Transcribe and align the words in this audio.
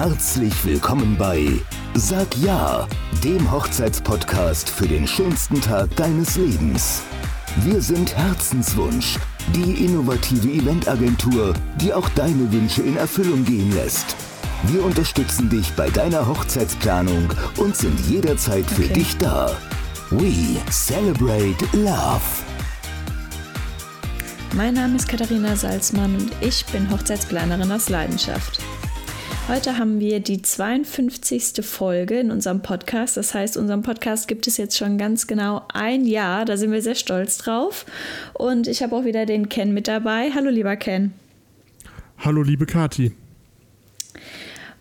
Herzlich 0.00 0.54
willkommen 0.64 1.16
bei 1.18 1.48
Sag 1.94 2.28
Ja, 2.36 2.86
dem 3.24 3.50
Hochzeitspodcast 3.50 4.70
für 4.70 4.86
den 4.86 5.08
schönsten 5.08 5.60
Tag 5.60 5.96
deines 5.96 6.36
Lebens. 6.36 7.02
Wir 7.64 7.82
sind 7.82 8.16
Herzenswunsch, 8.16 9.18
die 9.56 9.84
innovative 9.84 10.46
Eventagentur, 10.50 11.52
die 11.80 11.92
auch 11.92 12.08
deine 12.10 12.52
Wünsche 12.52 12.82
in 12.82 12.96
Erfüllung 12.96 13.44
gehen 13.44 13.72
lässt. 13.72 14.14
Wir 14.68 14.84
unterstützen 14.84 15.50
dich 15.50 15.72
bei 15.72 15.90
deiner 15.90 16.28
Hochzeitsplanung 16.28 17.34
und 17.56 17.76
sind 17.76 17.98
jederzeit 18.08 18.66
für 18.66 18.84
Okay. 18.84 18.92
dich 18.92 19.16
da. 19.16 19.50
We 20.10 20.60
celebrate 20.70 21.56
love. 21.72 22.22
Mein 24.54 24.74
Name 24.74 24.94
ist 24.94 25.08
Katharina 25.08 25.56
Salzmann 25.56 26.14
und 26.14 26.30
ich 26.40 26.64
bin 26.66 26.88
Hochzeitsplanerin 26.88 27.72
aus 27.72 27.88
Leidenschaft. 27.88 28.60
Heute 29.48 29.78
haben 29.78 29.98
wir 29.98 30.20
die 30.20 30.42
52. 30.42 31.64
Folge 31.64 32.20
in 32.20 32.30
unserem 32.30 32.60
Podcast. 32.60 33.16
Das 33.16 33.32
heißt, 33.32 33.56
unseren 33.56 33.80
Podcast 33.80 34.28
gibt 34.28 34.46
es 34.46 34.58
jetzt 34.58 34.76
schon 34.76 34.98
ganz 34.98 35.26
genau 35.26 35.62
ein 35.72 36.04
Jahr. 36.04 36.44
Da 36.44 36.58
sind 36.58 36.70
wir 36.70 36.82
sehr 36.82 36.94
stolz 36.94 37.38
drauf. 37.38 37.86
Und 38.34 38.68
ich 38.68 38.82
habe 38.82 38.94
auch 38.94 39.06
wieder 39.06 39.24
den 39.24 39.48
Ken 39.48 39.72
mit 39.72 39.88
dabei. 39.88 40.30
Hallo, 40.34 40.50
lieber 40.50 40.76
Ken. 40.76 41.14
Hallo, 42.18 42.42
liebe 42.42 42.66
Kati. 42.66 43.12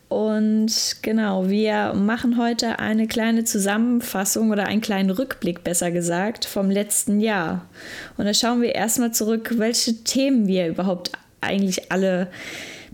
Und 0.09 0.97
genau, 1.01 1.47
wir 1.47 1.93
machen 1.93 2.37
heute 2.37 2.79
eine 2.79 3.07
kleine 3.07 3.45
Zusammenfassung 3.45 4.51
oder 4.51 4.65
einen 4.65 4.81
kleinen 4.81 5.11
Rückblick, 5.11 5.63
besser 5.63 5.91
gesagt, 5.91 6.43
vom 6.43 6.69
letzten 6.69 7.21
Jahr. 7.21 7.65
Und 8.17 8.25
da 8.25 8.33
schauen 8.33 8.61
wir 8.61 8.75
erstmal 8.75 9.13
zurück, 9.13 9.53
welche 9.59 10.03
Themen 10.03 10.45
wir 10.45 10.67
überhaupt 10.67 11.13
eigentlich 11.39 11.89
alle 11.89 12.27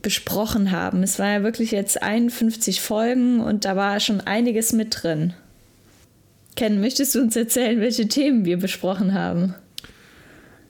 besprochen 0.03 0.69
haben. 0.69 1.01
Es 1.01 1.17
war 1.17 1.27
ja 1.27 1.43
wirklich 1.43 1.71
jetzt 1.71 2.03
51 2.03 2.81
Folgen 2.81 3.39
und 3.39 3.65
da 3.65 3.75
war 3.75 3.99
schon 3.99 4.21
einiges 4.21 4.73
mit 4.73 5.01
drin. 5.01 5.33
Ken, 6.55 6.79
möchtest 6.79 7.15
du 7.15 7.21
uns 7.21 7.35
erzählen, 7.35 7.79
welche 7.79 8.07
Themen 8.07 8.45
wir 8.45 8.57
besprochen 8.57 9.15
haben? 9.15 9.55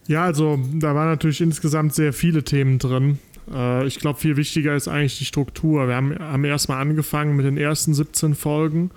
Ja, 0.08 0.24
also 0.24 0.60
da 0.74 0.96
waren 0.96 1.10
natürlich 1.10 1.42
insgesamt 1.42 1.94
sehr 1.94 2.14
viele 2.14 2.44
Themen 2.44 2.80
drin. 2.80 3.20
Äh, 3.52 3.86
ich 3.88 4.00
glaube, 4.00 4.20
viel 4.20 4.38
wichtiger 4.38 4.76
ist 4.76 4.88
eigentlich 4.88 5.18
die 5.18 5.26
Struktur. 5.26 5.88
Wir 5.88 5.96
haben, 5.96 6.18
haben 6.18 6.46
erstmal 6.46 6.82
angefangen 6.82 7.36
mit 7.36 7.46
den 7.46 7.58
ersten 7.58 7.94
17 7.94 8.36
Folgen, 8.36 8.92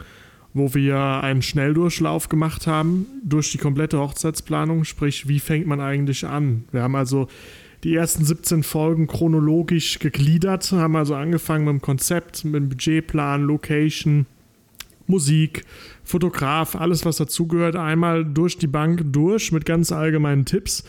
wo 0.54 0.74
wir 0.74 0.98
einen 0.98 1.42
Schnelldurchlauf 1.42 2.28
gemacht 2.28 2.66
haben 2.66 3.06
durch 3.24 3.52
die 3.52 3.58
komplette 3.58 3.98
Hochzeitsplanung. 3.98 4.84
Sprich, 4.84 5.28
wie 5.28 5.40
fängt 5.40 5.66
man 5.66 5.80
eigentlich 5.80 6.26
an? 6.26 6.64
Wir 6.72 6.82
haben 6.82 6.96
also 6.96 7.28
die 7.86 7.94
ersten 7.94 8.24
17 8.24 8.64
Folgen 8.64 9.06
chronologisch 9.06 10.00
gegliedert, 10.00 10.72
haben 10.72 10.96
also 10.96 11.14
angefangen 11.14 11.66
mit 11.66 11.72
dem 11.74 11.80
Konzept, 11.80 12.44
mit 12.44 12.56
dem 12.56 12.68
Budgetplan, 12.68 13.44
Location, 13.44 14.26
Musik, 15.06 15.64
Fotograf, 16.02 16.74
alles 16.74 17.04
was 17.04 17.18
dazugehört, 17.18 17.76
einmal 17.76 18.24
durch 18.24 18.58
die 18.58 18.66
Bank 18.66 19.02
durch 19.12 19.52
mit 19.52 19.64
ganz 19.64 19.92
allgemeinen 19.92 20.44
Tipps. 20.46 20.82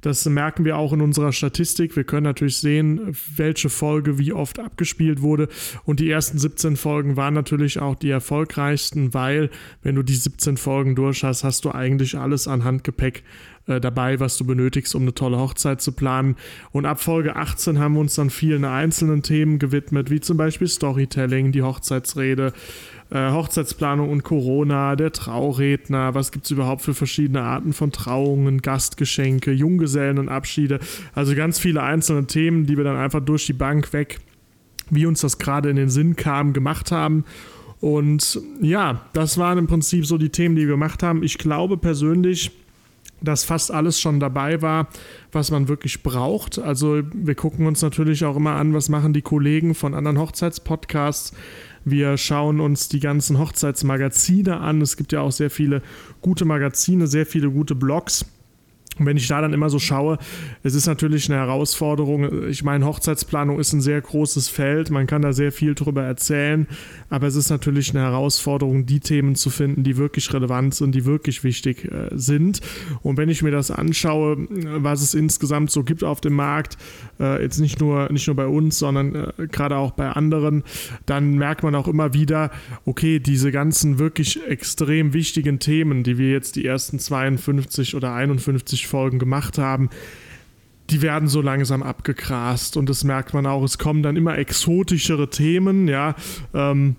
Das 0.00 0.24
merken 0.24 0.64
wir 0.64 0.78
auch 0.78 0.94
in 0.94 1.02
unserer 1.02 1.32
Statistik. 1.32 1.96
Wir 1.96 2.04
können 2.04 2.24
natürlich 2.24 2.56
sehen, 2.56 3.14
welche 3.36 3.68
Folge 3.68 4.16
wie 4.16 4.32
oft 4.32 4.58
abgespielt 4.58 5.20
wurde. 5.20 5.48
Und 5.84 6.00
die 6.00 6.08
ersten 6.08 6.38
17 6.38 6.76
Folgen 6.76 7.16
waren 7.16 7.34
natürlich 7.34 7.78
auch 7.78 7.96
die 7.96 8.08
erfolgreichsten, 8.08 9.12
weil 9.12 9.50
wenn 9.82 9.96
du 9.96 10.02
die 10.02 10.14
17 10.14 10.56
Folgen 10.56 10.94
durch 10.94 11.24
hast, 11.24 11.44
hast 11.44 11.66
du 11.66 11.72
eigentlich 11.72 12.16
alles 12.16 12.48
an 12.48 12.64
Handgepäck 12.64 13.22
äh, 13.68 13.80
dabei, 13.80 14.18
was 14.18 14.36
du 14.36 14.44
benötigst, 14.44 14.94
um 14.94 15.02
eine 15.02 15.14
tolle 15.14 15.38
Hochzeit 15.38 15.80
zu 15.80 15.92
planen. 15.92 16.36
Und 16.72 16.86
ab 16.86 17.00
Folge 17.00 17.36
18 17.36 17.78
haben 17.78 17.94
wir 17.94 18.00
uns 18.00 18.14
dann 18.14 18.30
vielen 18.30 18.64
einzelnen 18.64 19.22
Themen 19.22 19.58
gewidmet, 19.58 20.10
wie 20.10 20.20
zum 20.20 20.36
Beispiel 20.36 20.66
Storytelling, 20.66 21.52
die 21.52 21.62
Hochzeitsrede, 21.62 22.52
äh, 23.10 23.30
Hochzeitsplanung 23.30 24.08
und 24.08 24.22
Corona, 24.22 24.96
der 24.96 25.12
Trauredner, 25.12 26.14
was 26.14 26.32
gibt 26.32 26.46
es 26.46 26.50
überhaupt 26.50 26.82
für 26.82 26.94
verschiedene 26.94 27.42
Arten 27.42 27.72
von 27.72 27.92
Trauungen, 27.92 28.62
Gastgeschenke, 28.62 29.52
Junggesellenabschiede, 29.52 30.80
also 31.14 31.34
ganz 31.34 31.58
viele 31.58 31.82
einzelne 31.82 32.26
Themen, 32.26 32.66
die 32.66 32.76
wir 32.76 32.84
dann 32.84 32.96
einfach 32.96 33.20
durch 33.20 33.46
die 33.46 33.52
Bank 33.52 33.92
weg, 33.92 34.20
wie 34.90 35.06
uns 35.06 35.20
das 35.20 35.38
gerade 35.38 35.68
in 35.68 35.76
den 35.76 35.90
Sinn 35.90 36.16
kam, 36.16 36.54
gemacht 36.54 36.90
haben. 36.90 37.24
Und 37.80 38.40
ja, 38.60 39.02
das 39.12 39.38
waren 39.38 39.58
im 39.58 39.66
Prinzip 39.66 40.06
so 40.06 40.18
die 40.18 40.30
Themen, 40.30 40.56
die 40.56 40.62
wir 40.62 40.74
gemacht 40.74 41.02
haben. 41.02 41.22
Ich 41.22 41.38
glaube 41.38 41.76
persönlich, 41.76 42.50
dass 43.20 43.44
fast 43.44 43.72
alles 43.72 44.00
schon 44.00 44.20
dabei 44.20 44.62
war, 44.62 44.88
was 45.32 45.50
man 45.50 45.68
wirklich 45.68 46.02
braucht. 46.02 46.58
Also 46.58 47.02
wir 47.12 47.34
gucken 47.34 47.66
uns 47.66 47.82
natürlich 47.82 48.24
auch 48.24 48.36
immer 48.36 48.52
an, 48.52 48.74
was 48.74 48.88
machen 48.88 49.12
die 49.12 49.22
Kollegen 49.22 49.74
von 49.74 49.94
anderen 49.94 50.18
Hochzeitspodcasts. 50.18 51.32
Wir 51.84 52.16
schauen 52.16 52.60
uns 52.60 52.88
die 52.88 53.00
ganzen 53.00 53.38
Hochzeitsmagazine 53.38 54.60
an. 54.60 54.80
Es 54.82 54.96
gibt 54.96 55.12
ja 55.12 55.20
auch 55.20 55.32
sehr 55.32 55.50
viele 55.50 55.82
gute 56.20 56.44
Magazine, 56.44 57.06
sehr 57.06 57.26
viele 57.26 57.50
gute 57.50 57.74
Blogs. 57.74 58.24
Und 58.98 59.06
wenn 59.06 59.16
ich 59.16 59.28
da 59.28 59.40
dann 59.40 59.52
immer 59.52 59.70
so 59.70 59.78
schaue, 59.78 60.18
es 60.62 60.74
ist 60.74 60.86
natürlich 60.86 61.30
eine 61.30 61.38
Herausforderung. 61.38 62.48
Ich 62.48 62.64
meine, 62.64 62.86
Hochzeitsplanung 62.86 63.58
ist 63.58 63.72
ein 63.72 63.80
sehr 63.80 64.00
großes 64.00 64.48
Feld. 64.48 64.90
Man 64.90 65.06
kann 65.06 65.22
da 65.22 65.32
sehr 65.32 65.52
viel 65.52 65.74
drüber 65.74 66.02
erzählen. 66.02 66.66
Aber 67.10 67.26
es 67.26 67.36
ist 67.36 67.50
natürlich 67.50 67.90
eine 67.90 68.00
Herausforderung, 68.00 68.86
die 68.86 69.00
Themen 69.00 69.34
zu 69.34 69.50
finden, 69.50 69.82
die 69.82 69.96
wirklich 69.96 70.32
relevant 70.32 70.74
sind, 70.74 70.94
die 70.94 71.04
wirklich 71.04 71.44
wichtig 71.44 71.84
äh, 71.84 72.08
sind. 72.12 72.60
Und 73.02 73.16
wenn 73.16 73.28
ich 73.28 73.42
mir 73.42 73.50
das 73.50 73.70
anschaue, 73.70 74.46
was 74.48 75.02
es 75.02 75.14
insgesamt 75.14 75.70
so 75.70 75.84
gibt 75.84 76.04
auf 76.04 76.20
dem 76.20 76.34
Markt, 76.34 76.76
äh, 77.20 77.42
jetzt 77.42 77.58
nicht 77.58 77.80
nur, 77.80 78.10
nicht 78.12 78.26
nur 78.26 78.36
bei 78.36 78.46
uns, 78.46 78.78
sondern 78.78 79.14
äh, 79.14 79.46
gerade 79.50 79.76
auch 79.76 79.92
bei 79.92 80.10
anderen, 80.10 80.64
dann 81.06 81.36
merkt 81.36 81.62
man 81.62 81.74
auch 81.74 81.88
immer 81.88 82.14
wieder, 82.14 82.50
okay, 82.84 83.18
diese 83.18 83.52
ganzen 83.52 83.98
wirklich 83.98 84.44
extrem 84.46 85.12
wichtigen 85.12 85.58
Themen, 85.58 86.02
die 86.02 86.18
wir 86.18 86.30
jetzt 86.30 86.56
die 86.56 86.64
ersten 86.64 86.98
52 86.98 87.94
oder 87.94 88.14
51 88.14 88.86
Folgen 88.88 89.18
gemacht 89.18 89.58
haben, 89.58 89.90
die 90.90 91.02
werden 91.02 91.28
so 91.28 91.40
langsam 91.40 91.82
abgegrast 91.82 92.76
und 92.76 92.88
das 92.88 93.04
merkt 93.04 93.34
man 93.34 93.46
auch. 93.46 93.62
Es 93.62 93.78
kommen 93.78 94.02
dann 94.02 94.16
immer 94.16 94.38
exotischere 94.38 95.28
Themen, 95.28 95.86
ja. 95.86 96.14
Ähm, 96.54 96.96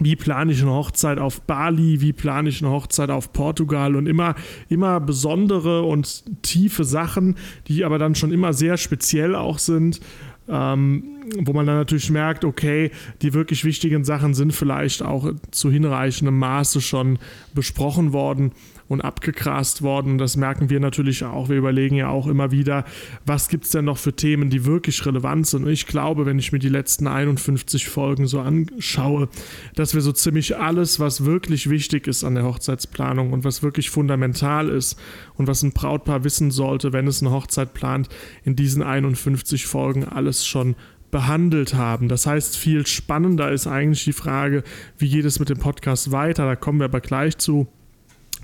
wie 0.00 0.16
plane 0.16 0.52
ich 0.52 0.62
eine 0.62 0.70
Hochzeit 0.70 1.18
auf 1.18 1.40
Bali, 1.42 2.00
wie 2.00 2.12
plane 2.12 2.48
ich 2.48 2.62
eine 2.62 2.70
Hochzeit 2.70 3.10
auf 3.10 3.32
Portugal 3.32 3.96
und 3.96 4.06
immer, 4.06 4.36
immer 4.68 5.00
besondere 5.00 5.82
und 5.82 6.24
tiefe 6.42 6.84
Sachen, 6.84 7.36
die 7.66 7.84
aber 7.84 7.98
dann 7.98 8.14
schon 8.14 8.32
immer 8.32 8.52
sehr 8.52 8.76
speziell 8.76 9.34
auch 9.34 9.58
sind. 9.58 10.00
Ähm, 10.50 11.04
wo 11.40 11.52
man 11.52 11.66
dann 11.66 11.76
natürlich 11.76 12.08
merkt, 12.08 12.42
okay, 12.42 12.90
die 13.20 13.34
wirklich 13.34 13.66
wichtigen 13.66 14.02
Sachen 14.02 14.32
sind 14.32 14.54
vielleicht 14.54 15.02
auch 15.02 15.30
zu 15.50 15.70
hinreichendem 15.70 16.38
Maße 16.38 16.80
schon 16.80 17.18
besprochen 17.52 18.14
worden 18.14 18.52
und 18.88 19.02
abgegrast 19.02 19.82
worden. 19.82 20.18
Das 20.18 20.36
merken 20.36 20.70
wir 20.70 20.80
natürlich 20.80 21.24
auch. 21.24 21.48
Wir 21.48 21.56
überlegen 21.56 21.96
ja 21.96 22.08
auch 22.08 22.26
immer 22.26 22.50
wieder, 22.50 22.84
was 23.26 23.48
gibt 23.48 23.64
es 23.64 23.70
denn 23.70 23.84
noch 23.84 23.98
für 23.98 24.14
Themen, 24.14 24.50
die 24.50 24.64
wirklich 24.64 25.04
relevant 25.04 25.46
sind. 25.46 25.64
Und 25.64 25.70
ich 25.70 25.86
glaube, 25.86 26.26
wenn 26.26 26.38
ich 26.38 26.52
mir 26.52 26.58
die 26.58 26.68
letzten 26.68 27.06
51 27.06 27.88
Folgen 27.88 28.26
so 28.26 28.40
anschaue, 28.40 29.28
dass 29.74 29.94
wir 29.94 30.00
so 30.00 30.12
ziemlich 30.12 30.56
alles, 30.56 30.98
was 30.98 31.24
wirklich 31.24 31.68
wichtig 31.68 32.06
ist 32.06 32.24
an 32.24 32.34
der 32.34 32.44
Hochzeitsplanung 32.44 33.32
und 33.32 33.44
was 33.44 33.62
wirklich 33.62 33.90
fundamental 33.90 34.68
ist 34.68 34.98
und 35.36 35.46
was 35.46 35.62
ein 35.62 35.72
Brautpaar 35.72 36.24
wissen 36.24 36.50
sollte, 36.50 36.92
wenn 36.92 37.06
es 37.06 37.22
eine 37.22 37.30
Hochzeit 37.30 37.74
plant, 37.74 38.08
in 38.44 38.56
diesen 38.56 38.82
51 38.82 39.66
Folgen 39.66 40.04
alles 40.04 40.46
schon 40.46 40.74
behandelt 41.10 41.74
haben. 41.74 42.08
Das 42.08 42.26
heißt, 42.26 42.56
viel 42.56 42.86
spannender 42.86 43.50
ist 43.50 43.66
eigentlich 43.66 44.04
die 44.04 44.12
Frage, 44.12 44.62
wie 44.98 45.08
geht 45.08 45.24
es 45.24 45.38
mit 45.38 45.48
dem 45.48 45.58
Podcast 45.58 46.12
weiter? 46.12 46.44
Da 46.44 46.56
kommen 46.56 46.80
wir 46.80 46.84
aber 46.84 47.00
gleich 47.00 47.38
zu. 47.38 47.66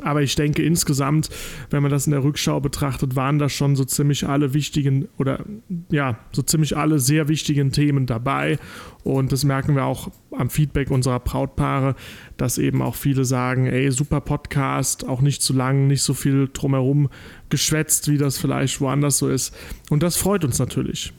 Aber 0.02 0.22
ich 0.22 0.34
denke 0.34 0.62
insgesamt, 0.62 1.30
wenn 1.70 1.82
man 1.82 1.90
das 1.90 2.06
in 2.06 2.12
der 2.12 2.24
Rückschau 2.24 2.60
betrachtet, 2.60 3.16
waren 3.16 3.38
da 3.38 3.48
schon 3.48 3.76
so 3.76 3.84
ziemlich 3.84 4.26
alle 4.26 4.52
wichtigen 4.54 5.08
oder 5.18 5.44
ja, 5.90 6.18
so 6.32 6.42
ziemlich 6.42 6.76
alle 6.76 6.98
sehr 6.98 7.28
wichtigen 7.28 7.70
Themen 7.70 8.06
dabei. 8.06 8.58
Und 9.04 9.32
das 9.32 9.44
merken 9.44 9.76
wir 9.76 9.84
auch 9.84 10.10
am 10.32 10.50
Feedback 10.50 10.90
unserer 10.90 11.20
Brautpaare, 11.20 11.94
dass 12.36 12.58
eben 12.58 12.82
auch 12.82 12.96
viele 12.96 13.24
sagen, 13.24 13.66
ey, 13.66 13.90
super 13.92 14.20
Podcast, 14.20 15.06
auch 15.06 15.20
nicht 15.20 15.42
zu 15.42 15.52
lang, 15.52 15.86
nicht 15.86 16.02
so 16.02 16.14
viel 16.14 16.48
drumherum 16.52 17.08
geschwätzt, 17.50 18.10
wie 18.10 18.18
das 18.18 18.38
vielleicht 18.38 18.80
woanders 18.80 19.18
so 19.18 19.28
ist. 19.28 19.54
Und 19.90 20.02
das 20.02 20.16
freut 20.16 20.44
uns 20.44 20.58
natürlich. 20.58 21.12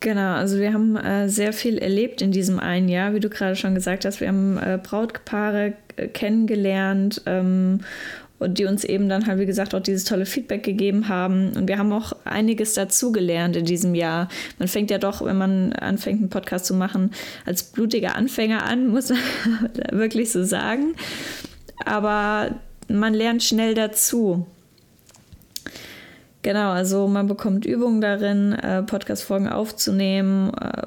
Genau, 0.00 0.34
also 0.34 0.58
wir 0.58 0.72
haben 0.72 0.96
äh, 0.96 1.28
sehr 1.28 1.52
viel 1.52 1.78
erlebt 1.78 2.22
in 2.22 2.30
diesem 2.30 2.60
einen 2.60 2.88
Jahr, 2.88 3.14
wie 3.14 3.20
du 3.20 3.28
gerade 3.28 3.56
schon 3.56 3.74
gesagt 3.74 4.04
hast. 4.04 4.20
Wir 4.20 4.28
haben 4.28 4.56
äh, 4.56 4.78
Brautpaare 4.80 5.72
äh, 5.96 6.06
kennengelernt 6.06 7.22
ähm, 7.26 7.80
und 8.38 8.58
die 8.58 8.66
uns 8.66 8.84
eben 8.84 9.08
dann 9.08 9.26
halt, 9.26 9.40
wie 9.40 9.46
gesagt, 9.46 9.74
auch 9.74 9.80
dieses 9.80 10.04
tolle 10.04 10.24
Feedback 10.24 10.62
gegeben 10.62 11.08
haben. 11.08 11.52
Und 11.56 11.66
wir 11.66 11.78
haben 11.78 11.92
auch 11.92 12.12
einiges 12.24 12.74
dazugelernt 12.74 13.56
in 13.56 13.64
diesem 13.64 13.96
Jahr. 13.96 14.28
Man 14.60 14.68
fängt 14.68 14.92
ja 14.92 14.98
doch, 14.98 15.24
wenn 15.24 15.36
man 15.36 15.72
anfängt, 15.72 16.20
einen 16.20 16.30
Podcast 16.30 16.66
zu 16.66 16.74
machen, 16.74 17.10
als 17.44 17.64
blutiger 17.64 18.14
Anfänger 18.14 18.62
an, 18.64 18.88
muss 18.92 19.08
man 19.08 19.18
wirklich 19.90 20.30
so 20.30 20.44
sagen. 20.44 20.94
Aber 21.84 22.54
man 22.88 23.14
lernt 23.14 23.42
schnell 23.42 23.74
dazu. 23.74 24.46
Genau, 26.48 26.70
also 26.70 27.08
man 27.08 27.26
bekommt 27.26 27.66
Übungen 27.66 28.00
darin, 28.00 28.54
äh, 28.54 28.82
Podcast-Folgen 28.82 29.50
aufzunehmen, 29.50 30.50
äh, 30.54 30.86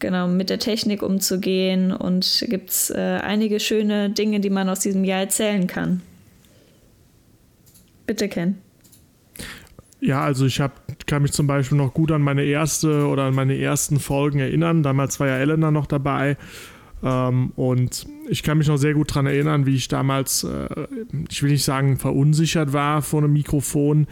genau, 0.00 0.26
mit 0.26 0.50
der 0.50 0.58
Technik 0.58 1.04
umzugehen 1.04 1.92
und 1.92 2.44
gibt 2.48 2.70
es 2.70 2.90
äh, 2.90 3.20
einige 3.22 3.60
schöne 3.60 4.10
Dinge, 4.10 4.40
die 4.40 4.50
man 4.50 4.68
aus 4.68 4.80
diesem 4.80 5.04
Jahr 5.04 5.20
erzählen 5.20 5.68
kann. 5.68 6.02
Bitte, 8.08 8.28
Ken. 8.28 8.58
Ja, 10.00 10.22
also 10.22 10.46
ich 10.46 10.60
hab, 10.60 10.80
kann 11.06 11.22
mich 11.22 11.30
zum 11.30 11.46
Beispiel 11.46 11.78
noch 11.78 11.94
gut 11.94 12.10
an 12.10 12.22
meine 12.22 12.42
erste 12.42 13.06
oder 13.06 13.22
an 13.22 13.36
meine 13.36 13.56
ersten 13.56 14.00
Folgen 14.00 14.40
erinnern. 14.40 14.82
Damals 14.82 15.20
war 15.20 15.28
ja 15.28 15.36
Elena 15.36 15.70
noch 15.70 15.86
dabei. 15.86 16.36
Ähm, 17.04 17.52
und 17.56 18.06
ich 18.28 18.42
kann 18.42 18.58
mich 18.58 18.68
noch 18.68 18.76
sehr 18.76 18.94
gut 18.94 19.10
daran 19.10 19.26
erinnern, 19.26 19.66
wie 19.66 19.74
ich 19.74 19.88
damals, 19.88 20.44
äh, 20.44 20.68
ich 21.28 21.42
will 21.42 21.50
nicht 21.50 21.64
sagen 21.64 21.98
verunsichert 21.98 22.72
war 22.72 23.02
vor 23.02 23.22
einem 23.22 23.32
Mikrofon, 23.32 24.06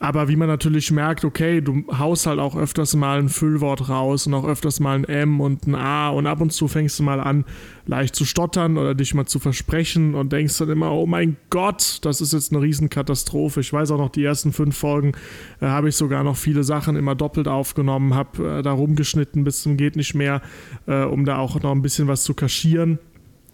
aber 0.00 0.28
wie 0.28 0.36
man 0.36 0.46
natürlich 0.46 0.90
merkt, 0.92 1.24
okay, 1.24 1.60
du 1.60 1.84
haust 1.98 2.26
halt 2.26 2.38
auch 2.38 2.56
öfters 2.56 2.94
mal 2.94 3.18
ein 3.18 3.28
Füllwort 3.28 3.88
raus 3.88 4.26
und 4.26 4.34
auch 4.34 4.46
öfters 4.46 4.78
mal 4.78 4.94
ein 4.96 5.04
M 5.04 5.40
und 5.40 5.66
ein 5.66 5.74
A 5.74 6.10
und 6.10 6.26
ab 6.26 6.40
und 6.40 6.52
zu 6.52 6.68
fängst 6.68 6.98
du 6.98 7.02
mal 7.02 7.18
an, 7.18 7.44
leicht 7.86 8.14
zu 8.14 8.24
stottern 8.24 8.78
oder 8.78 8.94
dich 8.94 9.14
mal 9.14 9.26
zu 9.26 9.40
versprechen 9.40 10.14
und 10.14 10.32
denkst 10.32 10.56
dann 10.58 10.70
immer, 10.70 10.92
oh 10.92 11.06
mein 11.06 11.36
Gott, 11.50 11.98
das 12.02 12.20
ist 12.20 12.32
jetzt 12.32 12.52
eine 12.52 12.62
Riesenkatastrophe. 12.62 13.60
Ich 13.60 13.72
weiß 13.72 13.90
auch 13.90 13.98
noch, 13.98 14.10
die 14.10 14.22
ersten 14.22 14.52
fünf 14.52 14.76
Folgen 14.76 15.12
äh, 15.60 15.66
habe 15.66 15.88
ich 15.88 15.96
sogar 15.96 16.22
noch 16.22 16.36
viele 16.36 16.62
Sachen 16.62 16.94
immer 16.94 17.16
doppelt 17.16 17.48
aufgenommen, 17.48 18.14
habe 18.14 18.58
äh, 18.58 18.62
da 18.62 18.72
rumgeschnitten 18.72 19.42
bis 19.42 19.62
zum 19.62 19.76
geht 19.76 19.96
nicht 19.96 20.14
mehr, 20.14 20.42
äh, 20.86 21.02
um 21.02 21.24
da 21.24 21.38
auch 21.38 21.60
noch 21.60 21.72
ein 21.72 21.82
bisschen 21.82 22.06
was 22.06 22.22
zu 22.22 22.34
kaschieren. 22.34 22.98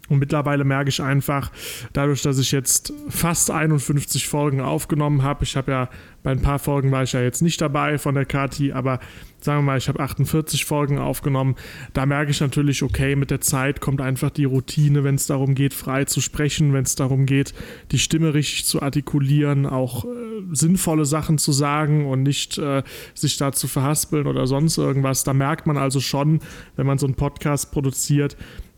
Und 0.09 0.19
mittlerweile 0.19 0.63
merke 0.63 0.89
ich 0.89 1.01
einfach, 1.01 1.51
dadurch, 1.93 2.21
dass 2.21 2.37
ich 2.37 2.51
jetzt 2.51 2.93
fast 3.09 3.49
51 3.51 4.27
Folgen 4.27 4.61
aufgenommen 4.61 5.23
habe, 5.23 5.43
ich 5.43 5.55
habe 5.55 5.71
ja 5.71 5.89
bei 6.25 6.31
ein 6.31 6.41
paar 6.41 6.57
Folgen 6.57 6.91
war 6.91 7.03
ich 7.03 7.13
ja 7.13 7.21
jetzt 7.21 7.43
nicht 7.43 7.61
dabei 7.61 7.99
von 7.99 8.15
der 8.15 8.25
Kati, 8.25 8.71
aber 8.71 8.99
sagen 9.39 9.59
wir 9.59 9.73
mal, 9.73 9.77
ich 9.77 9.87
habe 9.87 9.99
48 9.99 10.65
Folgen 10.65 10.97
aufgenommen. 10.97 11.55
Da 11.93 12.07
merke 12.07 12.31
ich 12.31 12.41
natürlich, 12.41 12.81
okay, 12.81 13.15
mit 13.15 13.29
der 13.29 13.41
Zeit 13.41 13.79
kommt 13.79 14.01
einfach 14.01 14.31
die 14.31 14.45
Routine, 14.45 15.03
wenn 15.03 15.15
es 15.15 15.27
darum 15.27 15.53
geht, 15.53 15.75
frei 15.75 16.05
zu 16.05 16.21
sprechen, 16.21 16.73
wenn 16.73 16.83
es 16.83 16.95
darum 16.95 17.27
geht, 17.27 17.53
die 17.91 17.99
Stimme 17.99 18.33
richtig 18.33 18.65
zu 18.65 18.81
artikulieren, 18.81 19.67
auch 19.67 20.05
äh, 20.05 20.07
sinnvolle 20.51 21.05
Sachen 21.05 21.37
zu 21.37 21.51
sagen 21.51 22.07
und 22.07 22.23
nicht 22.23 22.57
äh, 22.57 22.81
sich 23.13 23.37
da 23.37 23.51
zu 23.51 23.67
verhaspeln 23.67 24.25
oder 24.25 24.47
sonst 24.47 24.79
irgendwas. 24.79 25.23
Da 25.23 25.33
merkt 25.33 25.67
man 25.67 25.77
also 25.77 25.99
schon, 25.99 26.39
wenn 26.75 26.87
man 26.87 26.97
so 26.97 27.05
einen 27.05 27.15
Podcast 27.15 27.71
produziert, 27.71 28.35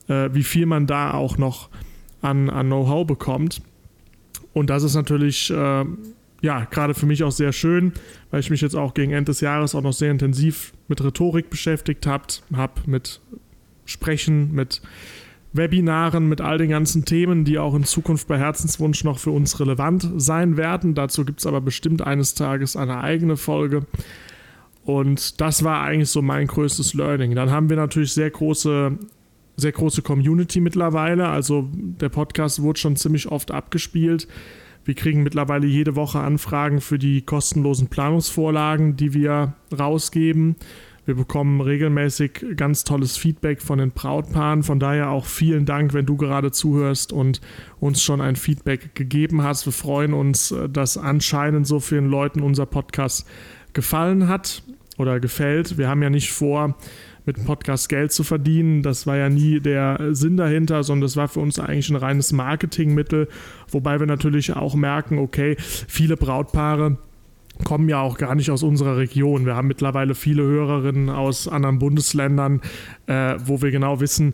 äh, 0.07 0.29
wie 0.33 0.43
viel 0.43 0.65
man 0.65 0.87
da 0.87 1.13
auch 1.13 1.37
noch 1.37 1.69
an, 2.21 2.49
an 2.49 2.67
Know-how 2.67 3.05
bekommt. 3.05 3.61
Und 4.53 4.69
das 4.69 4.83
ist 4.83 4.95
natürlich, 4.95 5.51
äh, 5.51 5.85
ja, 6.41 6.65
gerade 6.65 6.93
für 6.93 7.05
mich 7.05 7.23
auch 7.23 7.31
sehr 7.31 7.53
schön, 7.53 7.93
weil 8.31 8.39
ich 8.39 8.49
mich 8.49 8.61
jetzt 8.61 8.75
auch 8.75 8.93
gegen 8.93 9.11
Ende 9.11 9.31
des 9.31 9.41
Jahres 9.41 9.75
auch 9.75 9.81
noch 9.81 9.93
sehr 9.93 10.11
intensiv 10.11 10.73
mit 10.87 11.03
Rhetorik 11.03 11.49
beschäftigt 11.49 12.07
habe, 12.07 12.25
hab 12.55 12.87
mit 12.87 13.21
Sprechen, 13.85 14.53
mit 14.53 14.81
Webinaren, 15.53 16.27
mit 16.27 16.41
all 16.41 16.57
den 16.57 16.69
ganzen 16.69 17.05
Themen, 17.05 17.45
die 17.45 17.57
auch 17.57 17.73
in 17.73 17.83
Zukunft 17.83 18.27
bei 18.27 18.37
Herzenswunsch 18.37 19.03
noch 19.03 19.19
für 19.19 19.31
uns 19.31 19.59
relevant 19.59 20.09
sein 20.17 20.57
werden. 20.57 20.93
Dazu 20.93 21.25
gibt 21.25 21.39
es 21.39 21.45
aber 21.45 21.61
bestimmt 21.61 22.01
eines 22.01 22.33
Tages 22.33 22.75
eine 22.75 23.01
eigene 23.01 23.37
Folge. 23.37 23.85
Und 24.83 25.41
das 25.41 25.63
war 25.63 25.81
eigentlich 25.81 26.09
so 26.09 26.21
mein 26.21 26.47
größtes 26.47 26.93
Learning. 26.93 27.35
Dann 27.35 27.51
haben 27.51 27.69
wir 27.69 27.77
natürlich 27.77 28.13
sehr 28.13 28.29
große 28.29 28.97
sehr 29.57 29.71
große 29.71 30.03
Community 30.03 30.61
mittlerweile. 30.61 31.27
Also 31.27 31.67
der 31.73 32.09
Podcast 32.09 32.61
wurde 32.61 32.79
schon 32.79 32.95
ziemlich 32.95 33.27
oft 33.27 33.51
abgespielt. 33.51 34.27
Wir 34.85 34.93
kriegen 34.93 35.23
mittlerweile 35.23 35.67
jede 35.67 35.95
Woche 35.97 36.19
Anfragen 36.19 36.79
für 36.79 36.97
die 36.97 37.21
kostenlosen 37.23 37.87
Planungsvorlagen, 37.87 38.95
die 38.95 39.13
wir 39.13 39.55
rausgeben. 39.77 40.55
Wir 41.05 41.15
bekommen 41.15 41.61
regelmäßig 41.61 42.45
ganz 42.55 42.83
tolles 42.83 43.17
Feedback 43.17 43.61
von 43.61 43.79
den 43.79 43.91
Brautpaaren. 43.91 44.63
Von 44.63 44.79
daher 44.79 45.09
auch 45.09 45.25
vielen 45.25 45.65
Dank, 45.65 45.93
wenn 45.93 46.05
du 46.05 46.17
gerade 46.17 46.51
zuhörst 46.51 47.11
und 47.11 47.41
uns 47.79 48.03
schon 48.03 48.21
ein 48.21 48.35
Feedback 48.35 48.93
gegeben 48.93 49.41
hast. 49.41 49.65
Wir 49.65 49.73
freuen 49.73 50.13
uns, 50.13 50.53
dass 50.69 50.97
anscheinend 50.97 51.65
so 51.65 51.79
vielen 51.79 52.07
Leuten 52.07 52.41
unser 52.41 52.65
Podcast 52.65 53.25
gefallen 53.73 54.27
hat 54.27 54.63
oder 54.97 55.19
gefällt. 55.19 55.77
Wir 55.77 55.87
haben 55.87 56.03
ja 56.03 56.09
nicht 56.09 56.31
vor, 56.31 56.75
mit 57.27 57.37
dem 57.37 57.45
Podcast 57.45 57.89
Geld 57.89 58.11
zu 58.11 58.23
verdienen. 58.23 58.81
Das 58.81 59.05
war 59.05 59.17
ja 59.17 59.29
nie 59.29 59.59
der 59.59 60.15
Sinn 60.15 60.37
dahinter, 60.37 60.83
sondern 60.83 61.01
das 61.03 61.17
war 61.17 61.27
für 61.27 61.41
uns 61.41 61.59
eigentlich 61.59 61.89
ein 61.89 61.97
reines 61.97 62.31
Marketingmittel, 62.31 63.27
wobei 63.69 63.99
wir 63.99 64.07
natürlich 64.07 64.55
auch 64.55 64.73
merken, 64.75 65.19
okay, 65.19 65.55
viele 65.59 66.17
Brautpaare 66.17 66.97
kommen 67.63 67.89
ja 67.89 67.99
auch 67.99 68.17
gar 68.17 68.35
nicht 68.35 68.49
aus 68.49 68.63
unserer 68.63 68.97
Region. 68.97 69.45
Wir 69.45 69.55
haben 69.55 69.67
mittlerweile 69.67 70.15
viele 70.15 70.43
Hörerinnen 70.43 71.09
aus 71.09 71.47
anderen 71.47 71.79
Bundesländern, 71.79 72.61
äh, 73.07 73.35
wo 73.43 73.61
wir 73.61 73.71
genau 73.71 73.99
wissen, 73.99 74.33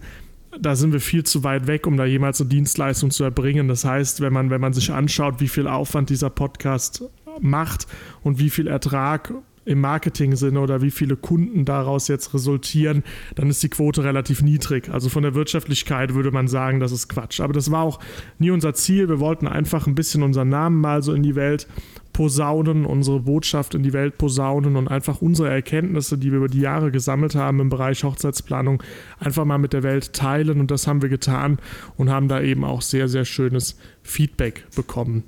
da 0.60 0.75
sind 0.75 0.94
wir 0.94 1.00
viel 1.00 1.24
zu 1.24 1.44
weit 1.44 1.66
weg, 1.66 1.88
um 1.88 1.98
da 1.98 2.06
jemals 2.06 2.39
eine 2.39 2.50
Dienstleistung 2.50 3.10
zu 3.10 3.24
erbringen. 3.24 3.68
Das 3.68 3.86
heißt, 3.86 4.22
wenn 4.22 4.34
man, 4.34 4.51
wenn 4.51 4.62
man 4.62 4.74
sich 4.74 4.92
anschaut, 4.92 5.39
wie 5.39 5.48
viel 5.48 5.68
Aufwand 5.68 6.12
dieser 6.12 6.30
Podcast 6.30 7.04
macht 7.42 7.88
und 8.22 8.38
wie 8.38 8.51
viel 8.51 8.68
Ertrag 8.68 9.34
im 9.65 9.81
Marketing-Sinne 9.81 10.60
oder 10.60 10.81
wie 10.81 10.92
viele 10.92 11.15
Kunden 11.15 11.65
daraus 11.65 12.07
jetzt 12.07 12.33
resultieren, 12.33 13.04
dann 13.36 13.50
ist 13.50 13.63
die 13.63 13.69
Quote 13.69 14.04
relativ 14.04 14.42
niedrig. 14.42 14.89
Also 14.89 15.10
von 15.10 15.24
der 15.24 15.36
Wirtschaftlichkeit 15.36 16.13
würde 16.13 16.31
man 16.31 16.48
sagen, 16.48 16.80
das 16.80 16.92
ist 16.92 17.07
Quatsch. 17.07 17.39
Aber 17.39 17.54
das 17.54 17.71
war 17.71 17.83
auch 17.83 18.00
nie 18.39 18.51
unser 18.51 18.74
Ziel. 18.74 19.10
Wir 19.10 19.19
wollten 19.19 19.48
einfach 19.48 19.88
ein 19.88 19.95
bisschen 19.95 20.24
unseren 20.24 20.50
Namen 20.50 20.81
mal 20.81 21.01
so 21.01 21.13
in 21.13 21.24
die 21.24 21.36
Welt 21.36 21.68
posaunen, 22.13 22.86
unsere 22.86 23.21
Botschaft 23.21 23.74
in 23.74 23.83
die 23.83 23.92
Welt 23.92 24.18
posaunen 24.18 24.75
und 24.75 24.88
einfach 24.88 25.21
unsere 25.21 25.50
Erkenntnisse, 25.50 26.18
die 26.18 26.31
wir 26.31 26.38
über 26.38 26.48
die 26.48 26.62
Jahre 26.62 26.92
gesammelt 26.92 27.36
haben 27.36 27.60
im 27.60 27.69
Bereich 27.69 28.04
Hochzeitsplanung, 28.04 28.83
einfach 29.19 29.45
mal 29.45 29.57
mit 29.57 29.74
der 29.74 29.83
Welt 29.83 30.13
teilen. 30.13 30.60
Und 30.60 30.71
das 30.71 30.88
haben 30.88 31.01
wir 31.01 31.10
getan 31.10 31.57
und 31.98 32.10
haben 32.10 32.27
da 32.27 32.39
eben 32.39 32.63
auch 32.63 32.81
sehr, 32.81 33.07
sehr 33.07 33.25
schönes 33.25 33.77
Feedback 34.04 34.65
bekommen. 34.75 35.24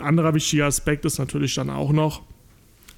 Anderer 0.00 0.34
wichtiger 0.34 0.66
Aspekt 0.66 1.04
ist 1.04 1.18
natürlich 1.18 1.54
dann 1.54 1.70
auch 1.70 1.92
noch, 1.92 2.22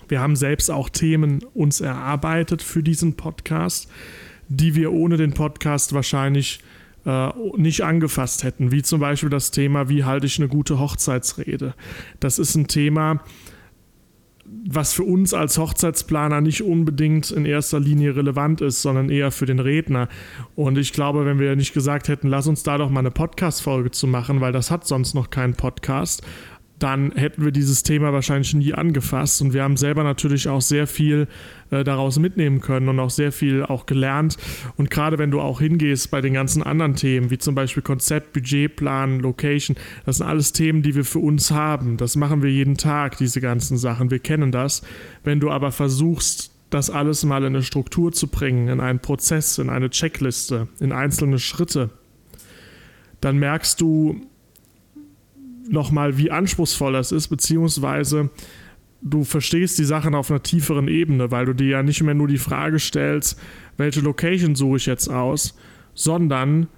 wir 0.08 0.20
haben 0.20 0.37
selbst 0.37 0.70
auch 0.70 0.88
Themen 0.88 1.44
uns 1.55 1.81
erarbeitet 1.81 2.62
für 2.62 2.82
diesen 2.82 3.17
Podcast, 3.17 3.91
die 4.49 4.75
wir 4.75 4.93
ohne 4.93 5.17
den 5.17 5.32
Podcast 5.32 5.93
wahrscheinlich 5.93 6.61
äh, 7.05 7.31
nicht 7.56 7.82
angefasst 7.82 8.44
hätten, 8.44 8.73
wie 8.73 8.82
zum 8.82 9.00
Beispiel 9.00 9.31
das 9.31 9.50
Thema, 9.50 9.88
wie 9.88 10.05
halte 10.05 10.26
ich 10.26 10.38
eine 10.38 10.49
gute 10.49 10.79
Hochzeitsrede. 10.79 11.75
Das 12.20 12.38
ist 12.38 12.55
ein 12.55 12.69
Thema, 12.69 13.20
was 14.69 14.93
für 14.93 15.05
uns 15.05 15.35
als 15.35 15.58
Hochzeitsplaner 15.58 16.41
nicht 16.41 16.62
unbedingt 16.62 17.31
in 17.31 17.47
erster 17.47 17.81
Linie 17.81 18.17
relevant 18.17 18.61
ist, 18.61 18.82
sondern 18.82 19.11
eher 19.11 19.31
für 19.31 19.47
den 19.47 19.59
Redner. 19.59 20.09
Und 20.54 20.78
ich 20.78 20.92
glaube, 20.92 21.25
wenn 21.25 21.38
wir 21.38 21.54
nicht 21.57 21.75
gesagt 21.75 22.09
hätten, 22.09 22.28
lass 22.28 22.47
uns 22.47 22.62
da 22.62 22.78
doch 22.78 22.90
mal 22.90 23.00
eine 23.00 23.11
Podcast-Folge 23.11 23.90
zu 23.90 24.07
machen, 24.07 24.40
weil 24.40 24.52
das 24.52 24.71
hat 24.71 24.87
sonst 24.87 25.14
noch 25.14 25.31
keinen 25.31 25.54
Podcast, 25.54 26.23
dann 26.78 27.12
hätten 27.12 27.45
wir 27.45 27.52
dieses 27.52 27.83
Thema 27.83 28.12
wahrscheinlich 28.12 28.54
nie 28.54 28.75
angefasst. 28.75 29.40
Und 29.40 29.54
wir 29.54 29.62
haben 29.62 29.76
selber 29.76 30.04
natürlich 30.04 30.49
auch 30.49 30.61
sehr 30.61 30.87
viel 30.87 31.26
äh, 31.71 31.85
daraus 31.85 32.18
mitnehmen 32.18 32.61
können 32.61 32.88
und 32.88 33.00
auch 33.00 33.11
sehr 33.11 33.33
viel 33.33 33.62
auch 33.62 33.87
gelernt. 33.87 34.37
Und 34.76 34.90
gerade 34.90 35.18
wenn 35.18 35.30
du 35.30 35.40
auch 35.40 35.61
hingehst 35.61 36.11
bei 36.11 36.21
den 36.21 36.35
ganzen 36.35 36.62
anderen 36.62 36.95
Themen, 36.95 37.30
wie 37.30 37.38
zum 37.38 37.54
Beispiel 37.54 37.83
Konzept, 37.83 38.35
Budgetplan, 38.35 39.21
Location, 39.21 39.76
das 40.04 40.18
sind 40.18 40.26
alles 40.26 40.52
Themen, 40.52 40.83
die 40.83 40.95
wir 40.95 41.04
für 41.04 41.21
uns 41.21 41.50
haben. 41.50 41.97
Das 41.97 42.14
machen 42.14 42.42
wir 42.42 42.50
jeden 42.50 42.76
Tag, 42.76 43.16
diese 43.16 43.40
ganzen 43.40 43.78
Sachen. 43.78 44.11
Wir 44.11 44.18
kennen 44.18 44.52
das. 44.52 44.83
Wenn 45.25 45.40
du 45.40 45.50
aber 45.50 45.73
versuchst, 45.73 46.52
das 46.68 46.90
alles 46.90 47.25
mal 47.25 47.42
in 47.42 47.54
eine 47.54 47.62
Struktur 47.62 48.12
zu 48.12 48.28
bringen, 48.28 48.68
in 48.68 48.80
einen 48.80 48.99
Prozess, 48.99 49.56
in 49.59 49.71
eine 49.71 49.88
Checkliste, 49.88 50.68
in 50.78 50.92
einzelne 50.92 51.38
Schritte, 51.38 51.90
dann 53.21 53.38
merkst 53.38 53.80
du, 53.80 54.21
nochmal, 55.68 56.18
wie 56.18 56.30
anspruchsvoll 56.30 56.92
das 56.92 57.12
ist, 57.12 57.28
beziehungsweise 57.28 58.30
du 59.02 59.25
verstehst 59.25 59.78
die 59.78 59.85
Sachen 59.85 60.14
auf 60.14 60.30
einer 60.30 60.42
tieferen 60.42 60.88
Ebene, 60.88 61.30
weil 61.30 61.46
du 61.46 61.54
dir 61.54 61.68
ja 61.68 61.82
nicht 61.82 62.02
mehr 62.02 62.14
nur 62.14 62.28
die 62.28 62.38
Frage 62.38 62.78
stellst, 62.78 63.38
welche 63.76 64.00
Location 64.00 64.54
suche 64.54 64.78
ich 64.78 64.87
jetzt 64.87 65.08
aus, 65.08 65.56
sondern 65.94 66.68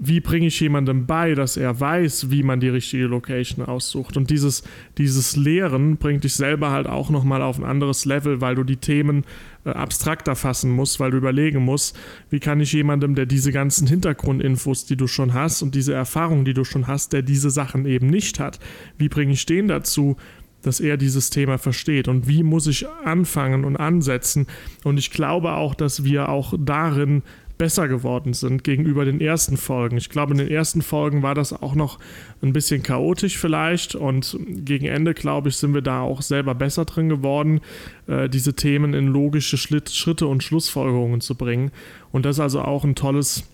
wie 0.00 0.20
bringe 0.20 0.48
ich 0.48 0.58
jemandem 0.60 1.06
bei, 1.06 1.34
dass 1.34 1.56
er 1.56 1.78
weiß, 1.78 2.30
wie 2.30 2.42
man 2.42 2.60
die 2.60 2.68
richtige 2.68 3.04
Location 3.04 3.64
aussucht. 3.64 4.16
Und 4.16 4.30
dieses, 4.30 4.64
dieses 4.98 5.36
Lehren 5.36 5.96
bringt 5.96 6.24
dich 6.24 6.34
selber 6.34 6.70
halt 6.70 6.86
auch 6.86 7.10
nochmal 7.10 7.42
auf 7.42 7.58
ein 7.58 7.64
anderes 7.64 8.04
Level, 8.04 8.40
weil 8.40 8.56
du 8.56 8.64
die 8.64 8.76
Themen 8.76 9.24
äh, 9.64 9.70
abstrakter 9.70 10.36
fassen 10.36 10.70
musst, 10.70 11.00
weil 11.00 11.10
du 11.10 11.16
überlegen 11.16 11.64
musst, 11.64 11.96
wie 12.30 12.40
kann 12.40 12.60
ich 12.60 12.72
jemandem, 12.72 13.14
der 13.14 13.26
diese 13.26 13.52
ganzen 13.52 13.86
Hintergrundinfos, 13.86 14.84
die 14.86 14.96
du 14.96 15.06
schon 15.06 15.34
hast 15.34 15.62
und 15.62 15.74
diese 15.74 15.94
Erfahrungen, 15.94 16.44
die 16.44 16.54
du 16.54 16.64
schon 16.64 16.86
hast, 16.86 17.12
der 17.12 17.22
diese 17.22 17.50
Sachen 17.50 17.86
eben 17.86 18.08
nicht 18.08 18.40
hat, 18.40 18.58
wie 18.98 19.08
bringe 19.08 19.32
ich 19.32 19.46
den 19.46 19.68
dazu, 19.68 20.16
dass 20.62 20.80
er 20.80 20.96
dieses 20.96 21.30
Thema 21.30 21.58
versteht 21.58 22.08
und 22.08 22.26
wie 22.26 22.42
muss 22.42 22.66
ich 22.66 22.86
anfangen 23.04 23.64
und 23.64 23.76
ansetzen. 23.76 24.46
Und 24.82 24.98
ich 24.98 25.10
glaube 25.10 25.52
auch, 25.52 25.74
dass 25.74 26.04
wir 26.04 26.28
auch 26.28 26.54
darin 26.58 27.22
besser 27.64 27.88
geworden 27.88 28.34
sind 28.34 28.62
gegenüber 28.62 29.06
den 29.06 29.22
ersten 29.22 29.56
Folgen. 29.56 29.96
Ich 29.96 30.10
glaube, 30.10 30.32
in 30.32 30.38
den 30.38 30.50
ersten 30.50 30.82
Folgen 30.82 31.22
war 31.22 31.34
das 31.34 31.54
auch 31.54 31.74
noch 31.74 31.98
ein 32.42 32.52
bisschen 32.52 32.82
chaotisch 32.82 33.38
vielleicht 33.38 33.94
und 33.94 34.38
gegen 34.46 34.84
Ende, 34.84 35.14
glaube 35.14 35.48
ich, 35.48 35.56
sind 35.56 35.72
wir 35.72 35.80
da 35.80 36.02
auch 36.02 36.20
selber 36.20 36.54
besser 36.54 36.84
drin 36.84 37.08
geworden, 37.08 37.62
äh, 38.06 38.28
diese 38.28 38.52
Themen 38.52 38.92
in 38.92 39.06
logische 39.06 39.56
Schritte 39.56 40.26
und 40.26 40.44
Schlussfolgerungen 40.44 41.22
zu 41.22 41.36
bringen. 41.36 41.70
Und 42.12 42.26
das 42.26 42.36
ist 42.36 42.40
also 42.40 42.60
auch 42.60 42.84
ein 42.84 42.96
tolles 42.96 43.44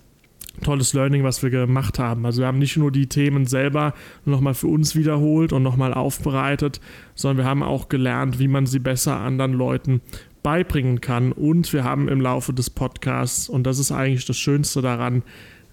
tolles 0.65 0.93
Learning, 0.93 1.23
was 1.23 1.45
wir 1.45 1.51
gemacht 1.51 2.01
haben. 2.01 2.27
Also 2.27 2.43
wir 2.43 2.49
haben 2.49 2.59
nicht 2.59 2.77
nur 2.77 2.91
die 2.91 3.07
Themen 3.07 3.47
selber 3.47 3.95
nochmal 4.25 4.55
für 4.55 4.67
uns 4.67 4.97
wiederholt 4.97 5.53
und 5.53 5.63
nochmal 5.63 5.95
aufbereitet, 5.95 6.81
sondern 7.15 7.39
wir 7.39 7.45
haben 7.45 7.63
auch 7.63 7.89
gelernt, 7.89 8.41
wie 8.41 8.49
man 8.49 8.67
sie 8.67 8.81
besser 8.81 9.17
anderen 9.17 9.53
Leuten 9.53 10.01
beibringen 10.43 11.01
kann. 11.01 11.33
Und 11.33 11.73
wir 11.73 11.85
haben 11.85 12.09
im 12.09 12.21
Laufe 12.21 12.53
des 12.53 12.71
Podcasts, 12.71 13.49
und 13.49 13.65
das 13.65 13.79
ist 13.79 13.93
eigentlich 13.93 14.27
das 14.27 14.39
Schönste 14.39 14.83
daran, 14.83 15.23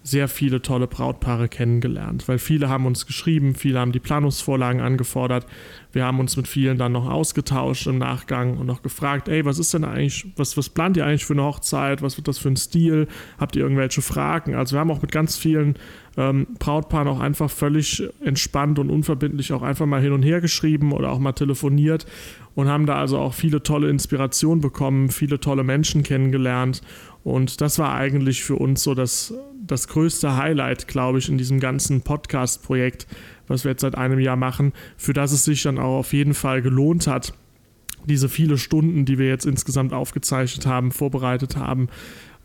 sehr 0.07 0.29
viele 0.29 0.61
tolle 0.61 0.87
Brautpaare 0.87 1.49
kennengelernt, 1.49 2.29
weil 2.29 2.39
viele 2.39 2.69
haben 2.69 2.85
uns 2.85 3.05
geschrieben, 3.05 3.55
viele 3.55 3.79
haben 3.79 3.91
die 3.91 3.99
Planungsvorlagen 3.99 4.79
angefordert. 4.79 5.45
Wir 5.91 6.05
haben 6.05 6.21
uns 6.21 6.37
mit 6.37 6.47
vielen 6.47 6.77
dann 6.77 6.93
noch 6.93 7.09
ausgetauscht 7.09 7.87
im 7.87 7.97
Nachgang 7.97 8.57
und 8.57 8.67
noch 8.67 8.81
gefragt, 8.81 9.27
ey, 9.27 9.43
was 9.43 9.59
ist 9.59 9.73
denn 9.73 9.83
eigentlich, 9.83 10.25
was, 10.37 10.55
was 10.55 10.69
plant 10.69 10.95
ihr 10.95 11.05
eigentlich 11.05 11.25
für 11.25 11.33
eine 11.33 11.43
Hochzeit? 11.43 12.01
Was 12.01 12.15
wird 12.17 12.29
das 12.29 12.37
für 12.37 12.47
ein 12.47 12.55
Stil? 12.55 13.07
Habt 13.37 13.57
ihr 13.57 13.63
irgendwelche 13.63 14.01
Fragen? 14.01 14.55
Also 14.55 14.77
wir 14.77 14.79
haben 14.79 14.91
auch 14.91 15.01
mit 15.01 15.11
ganz 15.11 15.35
vielen 15.35 15.75
ähm, 16.15 16.47
Brautpaaren 16.57 17.09
auch 17.09 17.19
einfach 17.19 17.49
völlig 17.49 18.07
entspannt 18.23 18.79
und 18.79 18.89
unverbindlich 18.89 19.51
auch 19.51 19.61
einfach 19.61 19.87
mal 19.87 20.01
hin 20.01 20.13
und 20.13 20.23
her 20.23 20.39
geschrieben 20.39 20.93
oder 20.93 21.11
auch 21.11 21.19
mal 21.19 21.33
telefoniert 21.33 22.05
und 22.55 22.69
haben 22.69 22.85
da 22.85 22.95
also 22.95 23.17
auch 23.17 23.33
viele 23.33 23.61
tolle 23.61 23.89
Inspirationen 23.89 24.61
bekommen, 24.61 25.09
viele 25.09 25.39
tolle 25.41 25.63
Menschen 25.63 26.03
kennengelernt 26.03 26.81
und 27.27 27.59
das 27.59 27.77
war 27.77 27.93
eigentlich 27.93 28.45
für 28.45 28.55
uns 28.55 28.83
so 28.83 28.95
das, 28.95 29.33
das 29.67 29.87
größte 29.87 30.37
Highlight, 30.37 30.87
glaube 30.87 31.19
ich, 31.19 31.29
in 31.29 31.37
diesem 31.37 31.59
ganzen 31.59 32.01
Podcast-Projekt, 32.01 33.07
was 33.47 33.63
wir 33.63 33.71
jetzt 33.71 33.81
seit 33.81 33.95
einem 33.95 34.19
Jahr 34.19 34.35
machen, 34.35 34.73
für 34.97 35.13
das 35.13 35.31
es 35.31 35.45
sich 35.45 35.63
dann 35.63 35.77
auch 35.77 35.99
auf 35.99 36.13
jeden 36.13 36.33
Fall 36.33 36.61
gelohnt 36.61 37.07
hat, 37.07 37.33
diese 38.05 38.29
viele 38.29 38.57
Stunden, 38.57 39.05
die 39.05 39.17
wir 39.17 39.27
jetzt 39.27 39.45
insgesamt 39.45 39.93
aufgezeichnet 39.93 40.65
haben, 40.65 40.91
vorbereitet 40.91 41.57
haben, 41.57 41.89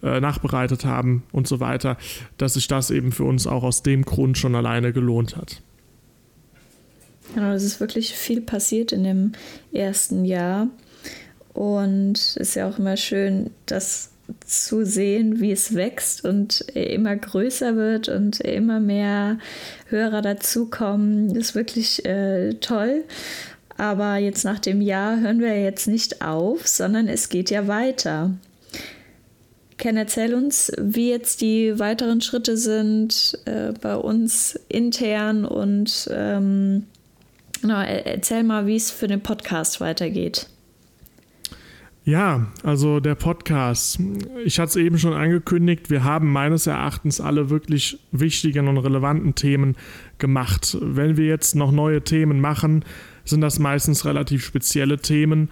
äh, 0.02 0.20
nachbereitet 0.20 0.84
haben 0.84 1.22
und 1.32 1.46
so 1.46 1.60
weiter, 1.60 1.96
dass 2.36 2.54
sich 2.54 2.66
das 2.66 2.90
eben 2.90 3.12
für 3.12 3.24
uns 3.24 3.46
auch 3.46 3.62
aus 3.62 3.82
dem 3.82 4.04
Grund 4.04 4.38
schon 4.38 4.54
alleine 4.54 4.92
gelohnt 4.92 5.36
hat. 5.36 5.62
Genau, 7.34 7.52
es 7.52 7.62
ist 7.62 7.80
wirklich 7.80 8.12
viel 8.12 8.40
passiert 8.40 8.92
in 8.92 9.04
dem 9.04 9.32
ersten 9.72 10.24
Jahr. 10.24 10.68
Und 11.54 12.18
es 12.18 12.36
ist 12.36 12.54
ja 12.56 12.68
auch 12.68 12.78
immer 12.78 12.96
schön, 12.96 13.50
dass 13.66 14.11
zu 14.46 14.84
sehen, 14.84 15.40
wie 15.40 15.52
es 15.52 15.74
wächst 15.74 16.24
und 16.24 16.60
immer 16.74 17.16
größer 17.16 17.76
wird 17.76 18.08
und 18.08 18.40
immer 18.40 18.80
mehr 18.80 19.38
Hörer 19.88 20.22
dazukommen, 20.22 21.34
ist 21.34 21.54
wirklich 21.54 22.04
äh, 22.04 22.54
toll. 22.54 23.04
Aber 23.76 24.16
jetzt 24.16 24.44
nach 24.44 24.58
dem 24.58 24.80
Jahr 24.80 25.20
hören 25.20 25.40
wir 25.40 25.60
jetzt 25.60 25.88
nicht 25.88 26.22
auf, 26.22 26.66
sondern 26.66 27.08
es 27.08 27.28
geht 27.28 27.50
ja 27.50 27.66
weiter. 27.66 28.32
Ken, 29.78 29.96
erzähl 29.96 30.34
uns, 30.34 30.70
wie 30.78 31.10
jetzt 31.10 31.40
die 31.40 31.78
weiteren 31.78 32.20
Schritte 32.20 32.56
sind 32.56 33.38
äh, 33.46 33.72
bei 33.80 33.96
uns 33.96 34.58
intern 34.68 35.44
und 35.44 36.08
ähm, 36.12 36.86
na, 37.62 37.84
erzähl 37.84 38.44
mal, 38.44 38.66
wie 38.66 38.76
es 38.76 38.90
für 38.90 39.08
den 39.08 39.22
Podcast 39.22 39.80
weitergeht. 39.80 40.46
Ja, 42.04 42.48
also 42.64 42.98
der 42.98 43.14
Podcast. 43.14 44.00
Ich 44.44 44.58
hatte 44.58 44.70
es 44.70 44.76
eben 44.76 44.98
schon 44.98 45.12
angekündigt, 45.12 45.88
wir 45.88 46.02
haben 46.02 46.32
meines 46.32 46.66
Erachtens 46.66 47.20
alle 47.20 47.48
wirklich 47.48 48.00
wichtigen 48.10 48.66
und 48.66 48.78
relevanten 48.78 49.36
Themen 49.36 49.76
gemacht. 50.18 50.76
Wenn 50.80 51.16
wir 51.16 51.26
jetzt 51.26 51.54
noch 51.54 51.70
neue 51.70 52.02
Themen 52.02 52.40
machen, 52.40 52.84
sind 53.24 53.40
das 53.40 53.60
meistens 53.60 54.04
relativ 54.04 54.44
spezielle 54.44 54.98
Themen. 54.98 55.48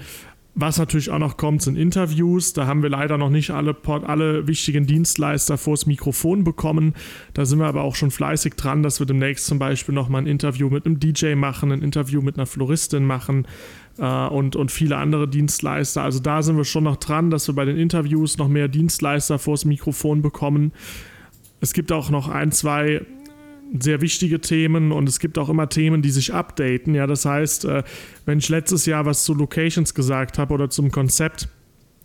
Was 0.56 0.78
natürlich 0.78 1.10
auch 1.10 1.20
noch 1.20 1.36
kommt, 1.36 1.62
sind 1.62 1.76
Interviews. 1.76 2.52
Da 2.52 2.66
haben 2.66 2.82
wir 2.82 2.90
leider 2.90 3.16
noch 3.16 3.30
nicht 3.30 3.52
alle, 3.52 3.76
alle 3.86 4.48
wichtigen 4.48 4.88
Dienstleister 4.88 5.56
vors 5.56 5.86
Mikrofon 5.86 6.42
bekommen. 6.42 6.94
Da 7.32 7.46
sind 7.46 7.60
wir 7.60 7.66
aber 7.66 7.82
auch 7.82 7.94
schon 7.94 8.10
fleißig 8.10 8.54
dran, 8.54 8.82
dass 8.82 8.98
wir 8.98 9.06
demnächst 9.06 9.46
zum 9.46 9.60
Beispiel 9.60 9.94
nochmal 9.94 10.22
ein 10.22 10.26
Interview 10.26 10.68
mit 10.68 10.84
einem 10.84 10.98
DJ 10.98 11.36
machen, 11.36 11.70
ein 11.70 11.82
Interview 11.82 12.20
mit 12.20 12.36
einer 12.36 12.46
Floristin 12.46 13.04
machen 13.04 13.46
und, 13.98 14.56
und 14.56 14.70
viele 14.70 14.96
andere 14.96 15.28
Dienstleister. 15.28 16.02
Also 16.02 16.20
da 16.20 16.42
sind 16.42 16.56
wir 16.56 16.64
schon 16.64 16.84
noch 16.84 16.96
dran, 16.96 17.30
dass 17.30 17.48
wir 17.48 17.54
bei 17.54 17.64
den 17.64 17.76
Interviews 17.76 18.38
noch 18.38 18.48
mehr 18.48 18.68
Dienstleister 18.68 19.38
vors 19.38 19.64
Mikrofon 19.64 20.22
bekommen. 20.22 20.72
Es 21.60 21.72
gibt 21.72 21.92
auch 21.92 22.10
noch 22.10 22.28
ein, 22.28 22.52
zwei 22.52 23.04
sehr 23.78 24.00
wichtige 24.00 24.40
Themen 24.40 24.90
und 24.90 25.08
es 25.08 25.20
gibt 25.20 25.38
auch 25.38 25.48
immer 25.48 25.68
Themen, 25.68 26.02
die 26.02 26.10
sich 26.10 26.34
updaten. 26.34 26.94
Ja, 26.94 27.06
das 27.06 27.24
heißt, 27.24 27.66
äh, 27.66 27.82
wenn 28.24 28.38
ich 28.38 28.48
letztes 28.48 28.86
Jahr 28.86 29.06
was 29.06 29.24
zu 29.24 29.34
Locations 29.34 29.94
gesagt 29.94 30.38
habe 30.38 30.54
oder 30.54 30.70
zum 30.70 30.90
Konzept, 30.90 31.48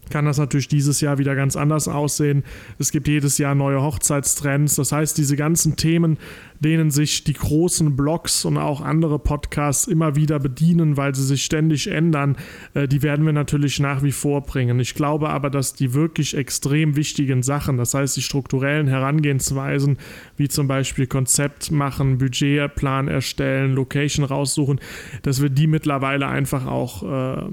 kann 0.10 0.26
das 0.26 0.38
natürlich 0.38 0.68
dieses 0.68 1.02
Jahr 1.02 1.18
wieder 1.18 1.36
ganz 1.36 1.56
anders 1.56 1.88
aussehen. 1.88 2.44
Es 2.80 2.92
gibt 2.92 3.08
jedes 3.08 3.38
Jahr 3.38 3.56
neue 3.56 3.82
Hochzeitstrends. 3.82 4.76
Das 4.76 4.92
heißt, 4.92 5.18
diese 5.18 5.36
ganzen 5.36 5.76
Themen, 5.76 6.18
denen 6.60 6.92
sich 6.92 7.24
die 7.24 7.34
großen 7.34 7.96
Blogs 7.96 8.46
und 8.46 8.58
auch 8.58 8.82
andere 8.82 9.20
Podcasts 9.20 9.88
immer 9.88 10.16
wieder 10.16 10.40
bedienen, 10.40 10.98
weil 10.98 11.14
sie 11.14 11.24
sich 11.24 11.44
ständig 11.44 11.88
ändern, 11.88 12.38
äh, 12.74 12.88
die 12.88 13.02
werden 13.02 13.26
wir 13.26 13.34
natürlich 13.34 13.80
nach 13.80 14.04
wie 14.04 14.12
vor 14.12 14.42
bringen. 14.42 14.80
Ich 14.80 14.96
glaube 14.96 15.30
aber, 15.30 15.50
dass 15.50 15.74
die 15.74 15.94
wirklich 15.94 16.36
extrem 16.36 16.96
wichtigen 16.96 17.44
Sachen, 17.44 17.78
das 17.78 17.94
heißt 17.94 18.18
die 18.18 18.22
strukturellen 18.22 18.88
Herangehensweisen, 18.88 19.98
wie 20.38 20.48
zum 20.48 20.68
Beispiel 20.68 21.08
Konzept 21.08 21.72
machen, 21.72 22.18
Budgetplan 22.18 23.08
erstellen, 23.08 23.74
Location 23.74 24.26
raussuchen, 24.26 24.80
dass 25.24 25.42
wir 25.42 25.50
die 25.50 25.68
mittlerweile 25.68 26.28
einfach 26.28 26.66
auch 26.66 27.04
äh, 27.04 27.50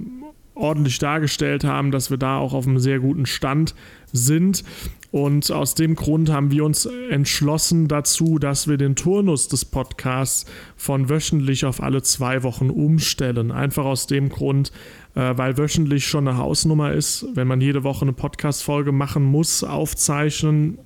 ordentlich 0.54 0.98
dargestellt 0.98 1.64
haben, 1.64 1.90
dass 1.90 2.10
wir 2.10 2.18
da 2.18 2.38
auch 2.38 2.52
auf 2.52 2.66
einem 2.66 2.78
sehr 2.78 2.98
guten 3.00 3.26
Stand 3.26 3.74
sind. 4.12 4.64
Und 5.10 5.50
aus 5.52 5.74
dem 5.74 5.94
Grund 5.94 6.30
haben 6.30 6.50
wir 6.50 6.64
uns 6.64 6.86
entschlossen 6.86 7.86
dazu, 7.86 8.38
dass 8.38 8.66
wir 8.66 8.78
den 8.78 8.96
Turnus 8.96 9.46
des 9.46 9.66
Podcasts 9.66 10.46
von 10.74 11.10
wöchentlich 11.10 11.66
auf 11.66 11.82
alle 11.82 12.02
zwei 12.02 12.42
Wochen 12.42 12.70
umstellen. 12.70 13.50
Einfach 13.50 13.84
aus 13.84 14.06
dem 14.06 14.30
Grund, 14.30 14.72
äh, 15.14 15.36
weil 15.36 15.58
wöchentlich 15.58 16.06
schon 16.06 16.26
eine 16.26 16.38
Hausnummer 16.38 16.92
ist, 16.92 17.26
wenn 17.34 17.46
man 17.46 17.60
jede 17.60 17.84
Woche 17.84 18.02
eine 18.02 18.14
Podcast-Folge 18.14 18.92
machen 18.92 19.22
muss, 19.22 19.62
aufzeichnen, 19.62 20.78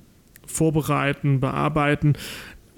vorbereiten, 0.45 1.39
bearbeiten, 1.39 2.13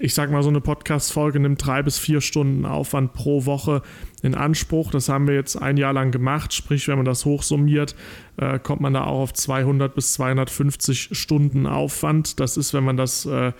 ich 0.00 0.14
sag 0.14 0.30
mal, 0.30 0.42
so 0.42 0.48
eine 0.48 0.62
Podcast-Folge 0.62 1.38
nimmt 1.40 1.64
drei 1.64 1.82
bis 1.82 1.98
vier 1.98 2.22
Stunden 2.22 2.64
Aufwand 2.64 3.12
pro 3.12 3.44
Woche 3.44 3.82
in 4.22 4.34
Anspruch. 4.34 4.90
Das 4.90 5.10
haben 5.10 5.28
wir 5.28 5.34
jetzt 5.34 5.56
ein 5.56 5.76
Jahr 5.76 5.92
lang 5.92 6.10
gemacht. 6.10 6.54
Sprich, 6.54 6.88
wenn 6.88 6.96
man 6.96 7.04
das 7.04 7.26
hochsummiert, 7.26 7.94
äh, 8.38 8.58
kommt 8.58 8.80
man 8.80 8.94
da 8.94 9.04
auch 9.04 9.20
auf 9.20 9.34
200 9.34 9.94
bis 9.94 10.14
250 10.14 11.10
Stunden 11.12 11.66
Aufwand. 11.66 12.40
Das 12.40 12.56
ist, 12.56 12.72
wenn 12.72 12.82
man 12.82 12.96
das 12.96 13.26
äh, 13.26 13.52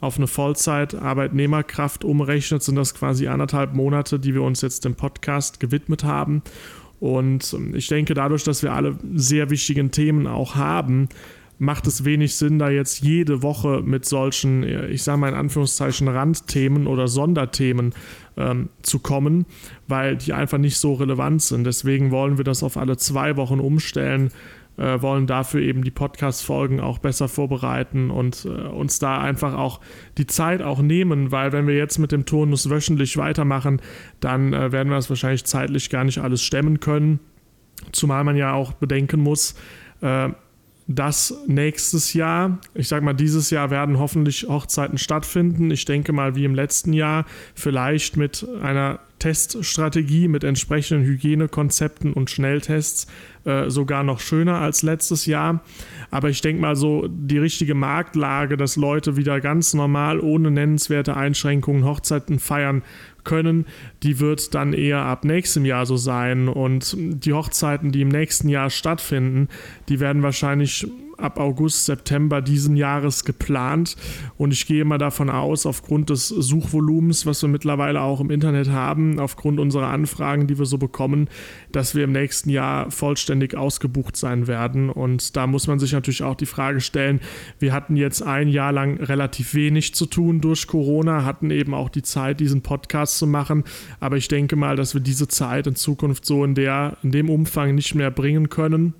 auf 0.00 0.18
eine 0.18 0.26
Vollzeit-Arbeitnehmerkraft 0.26 2.04
umrechnet, 2.04 2.62
sind 2.62 2.76
das 2.76 2.94
quasi 2.94 3.28
anderthalb 3.28 3.72
Monate, 3.72 4.20
die 4.20 4.34
wir 4.34 4.42
uns 4.42 4.60
jetzt 4.60 4.84
dem 4.84 4.96
Podcast 4.96 5.60
gewidmet 5.60 6.04
haben. 6.04 6.42
Und 7.00 7.54
ähm, 7.54 7.74
ich 7.74 7.88
denke, 7.88 8.12
dadurch, 8.12 8.44
dass 8.44 8.62
wir 8.62 8.74
alle 8.74 8.98
sehr 9.14 9.48
wichtigen 9.48 9.92
Themen 9.92 10.26
auch 10.26 10.56
haben, 10.56 11.08
macht 11.58 11.86
es 11.86 12.04
wenig 12.04 12.34
Sinn, 12.36 12.58
da 12.58 12.68
jetzt 12.68 13.00
jede 13.02 13.42
Woche 13.42 13.82
mit 13.84 14.04
solchen, 14.04 14.62
ich 14.62 15.02
sage 15.02 15.18
mal 15.18 15.28
in 15.28 15.34
Anführungszeichen, 15.34 16.08
Randthemen 16.08 16.86
oder 16.86 17.08
Sonderthemen 17.08 17.94
ähm, 18.36 18.68
zu 18.82 18.98
kommen, 18.98 19.46
weil 19.88 20.16
die 20.16 20.32
einfach 20.32 20.58
nicht 20.58 20.76
so 20.78 20.94
relevant 20.94 21.42
sind. 21.42 21.64
Deswegen 21.64 22.10
wollen 22.10 22.36
wir 22.36 22.44
das 22.44 22.62
auf 22.62 22.76
alle 22.76 22.96
zwei 22.98 23.36
Wochen 23.36 23.60
umstellen, 23.60 24.30
äh, 24.76 25.00
wollen 25.00 25.26
dafür 25.26 25.62
eben 25.62 25.82
die 25.82 25.90
Podcast-Folgen 25.90 26.80
auch 26.80 26.98
besser 26.98 27.28
vorbereiten 27.28 28.10
und 28.10 28.44
äh, 28.44 28.48
uns 28.48 28.98
da 28.98 29.18
einfach 29.18 29.54
auch 29.54 29.80
die 30.18 30.26
Zeit 30.26 30.60
auch 30.60 30.82
nehmen, 30.82 31.32
weil 31.32 31.52
wenn 31.52 31.66
wir 31.66 31.76
jetzt 31.76 31.98
mit 31.98 32.12
dem 32.12 32.26
Turnus 32.26 32.68
wöchentlich 32.68 33.16
weitermachen, 33.16 33.80
dann 34.20 34.52
äh, 34.52 34.72
werden 34.72 34.90
wir 34.90 34.96
das 34.96 35.08
wahrscheinlich 35.08 35.44
zeitlich 35.44 35.88
gar 35.88 36.04
nicht 36.04 36.18
alles 36.18 36.42
stemmen 36.42 36.80
können. 36.80 37.20
Zumal 37.92 38.24
man 38.24 38.36
ja 38.36 38.52
auch 38.52 38.74
bedenken 38.74 39.20
muss, 39.20 39.54
äh, 40.02 40.28
dass 40.88 41.34
nächstes 41.46 42.12
Jahr, 42.14 42.58
ich 42.74 42.88
sage 42.88 43.04
mal, 43.04 43.14
dieses 43.14 43.50
Jahr 43.50 43.70
werden 43.70 43.98
hoffentlich 43.98 44.46
Hochzeiten 44.48 44.98
stattfinden. 44.98 45.70
Ich 45.70 45.84
denke 45.84 46.12
mal, 46.12 46.36
wie 46.36 46.44
im 46.44 46.54
letzten 46.54 46.92
Jahr, 46.92 47.26
vielleicht 47.54 48.16
mit 48.16 48.46
einer 48.62 49.00
Teststrategie, 49.26 50.28
mit 50.28 50.44
entsprechenden 50.44 51.04
Hygienekonzepten 51.04 52.12
und 52.12 52.30
Schnelltests 52.30 53.08
äh, 53.44 53.68
sogar 53.68 54.04
noch 54.04 54.20
schöner 54.20 54.60
als 54.60 54.84
letztes 54.84 55.26
Jahr. 55.26 55.64
Aber 56.12 56.30
ich 56.30 56.42
denke 56.42 56.62
mal 56.62 56.76
so, 56.76 57.08
die 57.08 57.38
richtige 57.38 57.74
Marktlage, 57.74 58.56
dass 58.56 58.76
Leute 58.76 59.16
wieder 59.16 59.40
ganz 59.40 59.74
normal 59.74 60.20
ohne 60.20 60.52
nennenswerte 60.52 61.16
Einschränkungen 61.16 61.84
Hochzeiten 61.84 62.38
feiern 62.38 62.84
können, 63.24 63.66
die 64.04 64.20
wird 64.20 64.54
dann 64.54 64.72
eher 64.72 65.00
ab 65.00 65.24
nächstem 65.24 65.64
Jahr 65.64 65.86
so 65.86 65.96
sein. 65.96 66.46
Und 66.46 66.94
die 66.96 67.32
Hochzeiten, 67.32 67.90
die 67.90 68.02
im 68.02 68.08
nächsten 68.10 68.48
Jahr 68.48 68.70
stattfinden, 68.70 69.48
die 69.88 69.98
werden 69.98 70.22
wahrscheinlich 70.22 70.86
ab 71.18 71.38
August, 71.38 71.86
September 71.86 72.42
diesen 72.42 72.76
Jahres 72.76 73.24
geplant. 73.24 73.96
Und 74.36 74.52
ich 74.52 74.66
gehe 74.66 74.84
mal 74.84 74.98
davon 74.98 75.30
aus, 75.30 75.66
aufgrund 75.66 76.10
des 76.10 76.28
Suchvolumens, 76.28 77.26
was 77.26 77.42
wir 77.42 77.48
mittlerweile 77.48 78.00
auch 78.00 78.20
im 78.20 78.30
Internet 78.30 78.70
haben, 78.70 79.18
aufgrund 79.18 79.60
unserer 79.60 79.88
Anfragen, 79.88 80.46
die 80.46 80.58
wir 80.58 80.66
so 80.66 80.78
bekommen, 80.78 81.28
dass 81.72 81.94
wir 81.94 82.04
im 82.04 82.12
nächsten 82.12 82.50
Jahr 82.50 82.90
vollständig 82.90 83.56
ausgebucht 83.56 84.16
sein 84.16 84.46
werden. 84.46 84.90
Und 84.90 85.36
da 85.36 85.46
muss 85.46 85.66
man 85.66 85.78
sich 85.78 85.92
natürlich 85.92 86.22
auch 86.22 86.34
die 86.34 86.46
Frage 86.46 86.80
stellen, 86.80 87.20
wir 87.58 87.72
hatten 87.72 87.96
jetzt 87.96 88.22
ein 88.22 88.48
Jahr 88.48 88.72
lang 88.72 88.98
relativ 89.00 89.54
wenig 89.54 89.94
zu 89.94 90.06
tun 90.06 90.40
durch 90.40 90.66
Corona, 90.66 91.24
hatten 91.24 91.50
eben 91.50 91.74
auch 91.74 91.88
die 91.88 92.02
Zeit, 92.02 92.40
diesen 92.40 92.62
Podcast 92.62 93.18
zu 93.18 93.26
machen. 93.26 93.64
Aber 94.00 94.16
ich 94.16 94.28
denke 94.28 94.56
mal, 94.56 94.76
dass 94.76 94.94
wir 94.94 95.00
diese 95.00 95.28
Zeit 95.28 95.66
in 95.66 95.76
Zukunft 95.76 96.24
so 96.24 96.44
in, 96.44 96.54
der, 96.54 96.96
in 97.02 97.10
dem 97.10 97.30
Umfang 97.30 97.74
nicht 97.74 97.94
mehr 97.94 98.10
bringen 98.10 98.48
können 98.48 98.94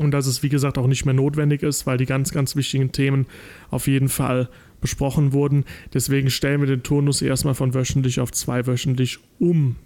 und 0.00 0.10
dass 0.10 0.26
es, 0.26 0.42
wie 0.42 0.48
gesagt, 0.48 0.78
auch 0.78 0.86
nicht 0.86 1.04
mehr 1.04 1.14
notwendig 1.14 1.62
ist, 1.62 1.86
weil 1.86 1.98
die 1.98 2.06
ganz, 2.06 2.32
ganz 2.32 2.56
wichtigen 2.56 2.92
Themen 2.92 3.26
auf 3.70 3.86
jeden 3.86 4.08
Fall 4.08 4.48
besprochen 4.80 5.32
wurden. 5.32 5.64
Deswegen 5.94 6.30
stellen 6.30 6.60
wir 6.60 6.68
den 6.68 6.82
Turnus 6.82 7.22
erstmal 7.22 7.54
von 7.54 7.74
wöchentlich 7.74 8.20
auf 8.20 8.32
zweiwöchentlich 8.32 9.18
um. 9.38 9.76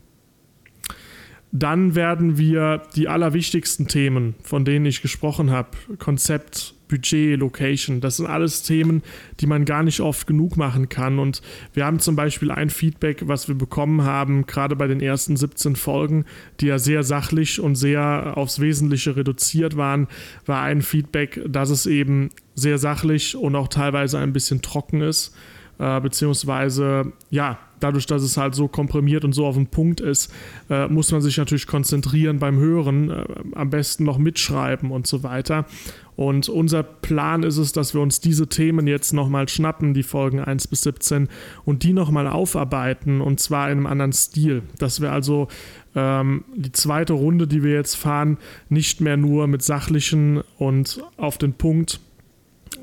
Dann 1.50 1.94
werden 1.94 2.38
wir 2.38 2.82
die 2.96 3.08
allerwichtigsten 3.08 3.86
Themen, 3.86 4.34
von 4.42 4.64
denen 4.64 4.86
ich 4.86 5.02
gesprochen 5.02 5.50
habe, 5.50 5.70
Konzept, 5.98 6.74
Budget, 6.92 7.40
Location. 7.40 8.02
Das 8.02 8.18
sind 8.18 8.26
alles 8.26 8.62
Themen, 8.62 9.02
die 9.40 9.46
man 9.46 9.64
gar 9.64 9.82
nicht 9.82 10.00
oft 10.00 10.26
genug 10.26 10.58
machen 10.58 10.90
kann. 10.90 11.18
Und 11.18 11.40
wir 11.72 11.86
haben 11.86 12.00
zum 12.00 12.16
Beispiel 12.16 12.50
ein 12.50 12.68
Feedback, 12.68 13.26
was 13.26 13.48
wir 13.48 13.54
bekommen 13.54 14.02
haben, 14.04 14.46
gerade 14.46 14.76
bei 14.76 14.86
den 14.86 15.00
ersten 15.00 15.36
17 15.38 15.74
Folgen, 15.74 16.26
die 16.60 16.66
ja 16.66 16.78
sehr 16.78 17.02
sachlich 17.02 17.60
und 17.60 17.76
sehr 17.76 18.34
aufs 18.36 18.60
Wesentliche 18.60 19.16
reduziert 19.16 19.78
waren, 19.78 20.06
war 20.44 20.60
ein 20.62 20.82
Feedback, 20.82 21.40
dass 21.48 21.70
es 21.70 21.86
eben 21.86 22.28
sehr 22.54 22.76
sachlich 22.76 23.34
und 23.34 23.56
auch 23.56 23.68
teilweise 23.68 24.18
ein 24.18 24.34
bisschen 24.34 24.60
trocken 24.60 25.00
ist. 25.00 25.34
Äh, 25.82 26.00
beziehungsweise, 26.00 27.12
ja, 27.30 27.58
dadurch, 27.80 28.06
dass 28.06 28.22
es 28.22 28.36
halt 28.36 28.54
so 28.54 28.68
komprimiert 28.68 29.24
und 29.24 29.32
so 29.32 29.46
auf 29.46 29.56
den 29.56 29.66
Punkt 29.66 30.00
ist, 30.00 30.32
äh, 30.70 30.86
muss 30.86 31.10
man 31.10 31.20
sich 31.20 31.36
natürlich 31.38 31.66
konzentrieren 31.66 32.38
beim 32.38 32.56
Hören, 32.56 33.10
äh, 33.10 33.24
am 33.56 33.70
besten 33.70 34.04
noch 34.04 34.16
mitschreiben 34.16 34.92
und 34.92 35.08
so 35.08 35.24
weiter. 35.24 35.66
Und 36.14 36.48
unser 36.48 36.84
Plan 36.84 37.42
ist 37.42 37.56
es, 37.56 37.72
dass 37.72 37.94
wir 37.94 38.00
uns 38.00 38.20
diese 38.20 38.46
Themen 38.46 38.86
jetzt 38.86 39.12
nochmal 39.12 39.48
schnappen, 39.48 39.92
die 39.92 40.04
Folgen 40.04 40.38
1 40.38 40.68
bis 40.68 40.82
17, 40.82 41.28
und 41.64 41.82
die 41.82 41.92
nochmal 41.92 42.28
aufarbeiten 42.28 43.20
und 43.20 43.40
zwar 43.40 43.68
in 43.68 43.78
einem 43.78 43.86
anderen 43.86 44.12
Stil. 44.12 44.62
Dass 44.78 45.00
wir 45.00 45.10
also 45.10 45.48
ähm, 45.96 46.44
die 46.54 46.70
zweite 46.70 47.14
Runde, 47.14 47.48
die 47.48 47.64
wir 47.64 47.72
jetzt 47.72 47.96
fahren, 47.96 48.38
nicht 48.68 49.00
mehr 49.00 49.16
nur 49.16 49.48
mit 49.48 49.62
sachlichen 49.62 50.42
und 50.58 51.02
auf 51.16 51.38
den 51.38 51.54
Punkt 51.54 51.98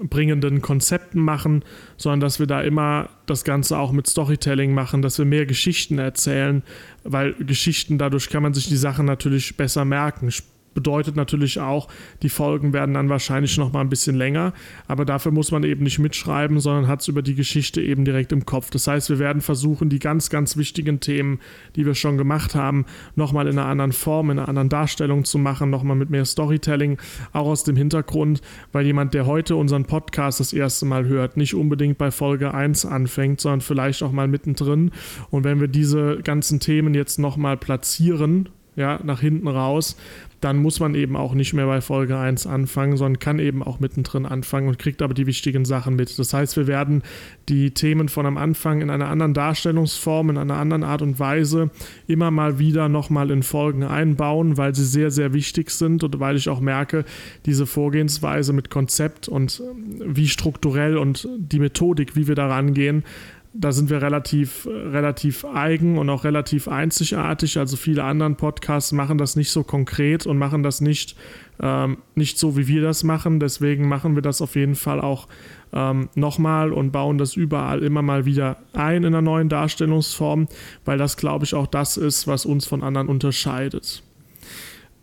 bringenden 0.04 0.62
Konzepten 0.62 1.22
machen, 1.22 1.64
sondern 1.98 2.20
dass 2.22 2.40
wir 2.40 2.48
da 2.48 2.62
immer 2.62 3.10
das 3.26 3.44
Ganze 3.44 3.78
auch 3.78 3.92
mit 3.92 4.08
Storytelling 4.08 4.74
machen, 4.74 5.02
dass 5.02 5.18
wir 5.18 5.26
mehr 5.26 5.46
Geschichten 5.46 6.00
erzählen, 6.00 6.64
weil 7.04 7.34
Geschichten, 7.34 7.98
dadurch 7.98 8.30
kann 8.30 8.44
man 8.44 8.54
sich 8.54 8.68
die 8.68 8.78
Sachen 8.78 9.06
natürlich 9.06 9.58
besser 9.58 9.86
merken 9.86 10.32
bedeutet 10.80 11.18
natürlich 11.18 11.60
auch, 11.60 11.90
die 12.22 12.30
Folgen 12.30 12.72
werden 12.72 12.94
dann 12.94 13.10
wahrscheinlich 13.10 13.58
noch 13.58 13.74
mal 13.74 13.82
ein 13.82 13.90
bisschen 13.90 14.16
länger, 14.16 14.54
aber 14.88 15.04
dafür 15.04 15.34
muss 15.34 15.52
man 15.52 15.66
eben 15.66 15.84
nicht 15.84 16.00
mitschreiben, 16.00 16.62
sondern 16.62 16.88
hat 16.88 17.02
es 17.02 17.10
über 17.10 17.22
die 17.22 17.36
Geschichte 17.36 17.82
eben 17.82 18.06
direkt 18.06 18.32
im 18.32 18.46
Kopf. 18.46 18.70
Das 18.70 18.88
heißt, 18.88 19.10
wir 19.10 19.20
werden 19.20 19.42
versuchen, 19.42 19.90
die 19.90 20.00
ganz, 20.00 20.30
ganz 20.30 20.56
wichtigen 20.56 21.02
Themen, 21.02 21.42
die 21.76 21.86
wir 21.86 21.96
schon 21.96 22.18
gemacht 22.18 22.56
haben, 22.56 22.86
noch 23.18 23.34
mal 23.34 23.46
in 23.50 23.60
einer 23.60 23.68
anderen 23.68 23.92
Form, 23.92 24.32
in 24.32 24.40
einer 24.40 24.48
anderen 24.48 24.70
Darstellung 24.70 25.26
zu 25.26 25.38
machen, 25.38 25.70
noch 25.70 25.84
mal 25.84 25.96
mit 25.96 26.10
mehr 26.12 26.24
Storytelling, 26.24 26.98
auch 27.34 27.48
aus 27.48 27.66
dem 27.66 27.76
Hintergrund, 27.76 28.40
weil 28.72 28.86
jemand, 28.86 29.14
der 29.14 29.26
heute 29.26 29.58
unseren 29.58 29.84
Podcast 29.84 30.40
das 30.40 30.54
erste 30.54 30.86
Mal 30.86 31.08
hört, 31.08 31.36
nicht 31.36 31.56
unbedingt 31.56 31.98
bei 31.98 32.10
Folge 32.10 32.54
1 32.54 32.86
anfängt, 32.86 33.42
sondern 33.42 33.60
vielleicht 33.60 34.02
auch 34.02 34.14
mal 34.14 34.30
mittendrin. 34.30 34.92
Und 35.30 35.44
wenn 35.44 35.60
wir 35.60 35.68
diese 35.68 36.20
ganzen 36.24 36.62
Themen 36.62 36.94
jetzt 36.94 37.20
noch 37.20 37.36
mal 37.36 37.58
platzieren, 37.58 38.48
ja, 38.80 39.00
nach 39.04 39.20
hinten 39.20 39.48
raus, 39.48 39.98
dann 40.42 40.58
muss 40.58 40.80
man 40.80 40.96
eben 40.96 41.16
auch 41.16 41.34
nicht 41.34 41.54
mehr 41.54 41.66
bei 41.66 41.82
Folge 41.82 42.18
1 42.18 42.48
anfangen, 42.48 42.98
sondern 42.98 43.20
kann 43.20 43.40
eben 43.40 43.64
auch 43.64 43.80
mittendrin 43.80 44.26
anfangen 44.26 44.68
und 44.68 44.80
kriegt 44.80 45.02
aber 45.02 45.14
die 45.14 45.28
wichtigen 45.28 45.66
Sachen 45.66 45.96
mit. 45.96 46.18
Das 46.18 46.34
heißt, 46.34 46.58
wir 46.58 46.68
werden 46.68 47.04
die 47.50 47.72
Themen 47.72 48.10
von 48.10 48.26
am 48.26 48.38
Anfang 48.38 48.82
in 48.82 48.90
einer 48.90 49.08
anderen 49.08 49.34
Darstellungsform, 49.34 50.32
in 50.32 50.38
einer 50.38 50.56
anderen 50.56 50.84
Art 50.84 51.02
und 51.02 51.20
Weise 51.20 51.72
immer 52.08 52.32
mal 52.32 52.60
wieder 52.60 52.90
nochmal 52.90 53.32
in 53.32 53.44
Folgen 53.44 53.84
einbauen, 53.84 54.58
weil 54.58 54.76
sie 54.76 54.86
sehr, 54.86 55.12
sehr 55.12 55.34
wichtig 55.34 55.72
sind 55.72 56.04
und 56.04 56.20
weil 56.20 56.36
ich 56.36 56.50
auch 56.50 56.62
merke, 56.62 57.06
diese 57.46 57.66
Vorgehensweise 57.66 58.54
mit 58.54 58.70
Konzept 58.70 59.28
und 59.28 59.62
wie 60.00 60.28
strukturell 60.28 60.98
und 60.98 61.28
die 61.38 61.60
Methodik, 61.60 62.16
wie 62.16 62.28
wir 62.28 62.36
da 62.36 62.48
rangehen, 62.48 63.04
da 63.54 63.72
sind 63.72 63.90
wir 63.90 64.02
relativ, 64.02 64.68
relativ 64.68 65.44
eigen 65.44 65.98
und 65.98 66.10
auch 66.10 66.24
relativ 66.24 66.68
einzigartig. 66.68 67.58
Also 67.58 67.78
viele 67.78 68.04
anderen 68.04 68.36
Podcasts 68.36 68.92
machen 68.92 69.18
das 69.18 69.36
nicht 69.36 69.52
so 69.52 69.64
konkret 69.64 70.28
und 70.28 70.38
machen 70.38 70.62
das 70.62 70.82
nicht, 70.82 71.16
ähm, 71.60 71.98
nicht 72.14 72.38
so, 72.38 72.58
wie 72.58 72.68
wir 72.68 72.82
das 72.82 73.04
machen. 73.04 73.40
Deswegen 73.40 73.88
machen 73.88 74.16
wir 74.16 74.22
das 74.22 74.42
auf 74.42 74.56
jeden 74.56 74.76
Fall 74.76 75.02
auch 75.02 75.28
ähm, 75.74 76.10
nochmal 76.14 76.72
und 76.72 76.92
bauen 76.92 77.18
das 77.18 77.36
überall 77.36 77.82
immer 77.82 78.04
mal 78.04 78.26
wieder 78.26 78.58
ein 78.74 78.98
in 78.98 79.06
einer 79.08 79.22
neuen 79.22 79.50
Darstellungsform, 79.50 80.48
weil 80.86 80.98
das, 80.98 81.18
glaube 81.18 81.46
ich, 81.46 81.56
auch 81.56 81.68
das 81.68 81.98
ist, 81.98 82.28
was 82.28 82.46
uns 82.46 82.68
von 82.68 82.84
anderen 82.84 83.08
unterscheidet. 83.08 84.04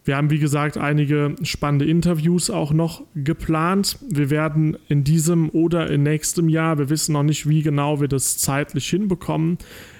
Wir 0.07 0.17
haben, 0.17 0.31
wie 0.31 0.39
gesagt, 0.39 0.79
einige 0.79 1.35
spannende 1.43 1.85
Interviews 1.85 2.49
auch 2.49 2.73
noch 2.73 3.03
geplant. 3.17 3.99
Wir 4.09 4.31
werden 4.31 4.77
in 4.89 5.03
diesem 5.03 5.51
oder 5.51 5.91
in 5.91 6.05
nächstem 6.05 6.49
Jahr, 6.49 6.79
wir 6.79 6.89
wissen 6.91 7.13
noch 7.13 7.25
nicht, 7.25 7.49
wie 7.49 7.63
genau 7.63 8.01
wir 8.01 8.07
das 8.07 8.39
zeitlich 8.39 8.89
hinbekommen, 8.89 9.59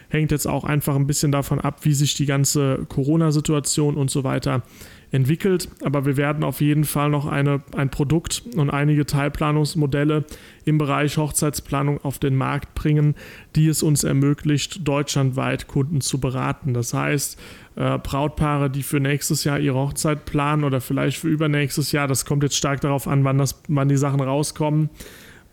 hängt 0.09 0.31
jetzt 0.31 0.47
auch 0.47 0.63
einfach 0.63 0.95
ein 0.95 1.09
bisschen 1.09 1.33
davon 1.33 1.61
ab, 1.61 1.81
wie 1.83 1.93
sich 1.93 2.15
die 2.15 2.25
ganze 2.25 2.87
Corona-Situation 2.89 3.97
und 3.97 4.09
so 4.09 4.23
weiter 4.23 4.63
entwickelt. 5.11 5.69
Aber 5.83 6.05
wir 6.05 6.17
werden 6.17 6.45
auf 6.45 6.61
jeden 6.61 6.85
Fall 6.85 7.11
noch 7.11 7.27
eine, 7.27 7.63
ein 7.77 7.91
Produkt 7.91 8.43
und 8.57 8.71
einige 8.71 9.07
Teilplanungsmodelle 9.07 10.25
im 10.65 10.79
Bereich 10.79 11.17
Hochzeitsplanung 11.17 12.03
auf 12.03 12.19
den 12.19 12.37
Markt 12.37 12.75
bringen, 12.75 13.15
die 13.55 13.69
es 13.69 13.83
uns 13.83 14.05
ermöglicht, 14.05 14.87
deutschlandweit 14.87 15.69
Kunden 15.69 16.01
zu 16.01 16.19
beraten. 16.19 16.75
Das 16.75 16.93
heißt, 16.93 17.39
äh, 17.77 17.99
Brautpaare, 17.99 18.71
die 18.71 18.83
für 18.83 19.01
nächstes 19.01 19.45
Jahr 19.45 19.61
ihre 19.61 19.79
Hochzeit 19.79 20.25
planen 20.25 20.65
oder 20.65 20.81
vielleicht 20.81 21.19
für 21.19 21.29
übernächstes 21.29 21.93
Jahr, 21.93 22.09
das 22.09 22.25
kommt 22.25 22.43
jetzt 22.43 22.57
stark 22.57 22.81
darauf 22.81 23.07
an, 23.07 23.25
wann, 23.25 23.39
das, 23.39 23.63
wann 23.69 23.89
die 23.89 23.97
Sachen 23.97 24.21
rauskommen. 24.21 24.91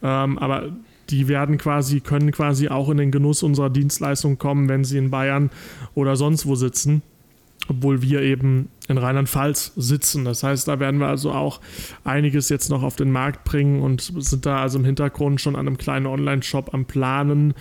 Ähm, 0.02 0.38
aber 0.38 0.72
die 1.10 1.28
werden 1.28 1.58
quasi, 1.58 2.00
können 2.00 2.32
quasi 2.32 2.70
auch 2.70 2.90
in 2.90 2.98
den 2.98 3.12
Genuss 3.12 3.44
unserer 3.44 3.70
Dienstleistung 3.70 4.38
kommen, 4.38 4.70
wenn 4.70 4.84
sie 4.84 4.98
in 4.98 5.12
Bayern 5.12 5.50
oder 5.96 6.16
sonst 6.16 6.46
wo 6.46 6.56
sitzen 6.56 7.04
obwohl 7.68 8.02
wir 8.02 8.22
eben 8.22 8.70
in 8.88 8.98
Rheinland-Pfalz 8.98 9.74
sitzen. 9.76 10.26
Das 10.26 10.44
heißt, 10.44 10.68
da 10.68 10.80
werden 10.80 11.00
wir 11.00 11.08
also 11.08 11.32
auch 11.32 11.62
einiges 12.04 12.50
jetzt 12.50 12.70
noch 12.70 12.84
auf 12.84 12.96
den 12.96 13.12
Markt 13.12 13.44
bringen 13.46 13.82
und 13.82 14.02
sind 14.02 14.46
da 14.46 14.62
also 14.62 14.80
im 14.80 14.86
Hintergrund 14.86 15.40
schon 15.40 15.56
an 15.56 15.68
einem 15.68 15.78
kleinen 15.78 16.06
Online-Shop 16.06 16.74
am 16.74 16.86
Planen 16.86 17.54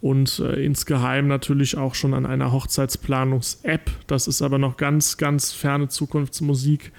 und 0.00 0.38
äh, 0.38 0.64
insgeheim 0.64 1.26
natürlich 1.26 1.76
auch 1.76 1.94
schon 1.94 2.14
an 2.14 2.26
einer 2.26 2.52
Hochzeitsplanungs-App. 2.52 3.90
Das 4.06 4.28
ist 4.28 4.42
aber 4.42 4.58
noch 4.58 4.76
ganz, 4.76 5.16
ganz 5.16 5.52
ferne 5.52 5.88
Zukunftsmusik, 5.88 6.92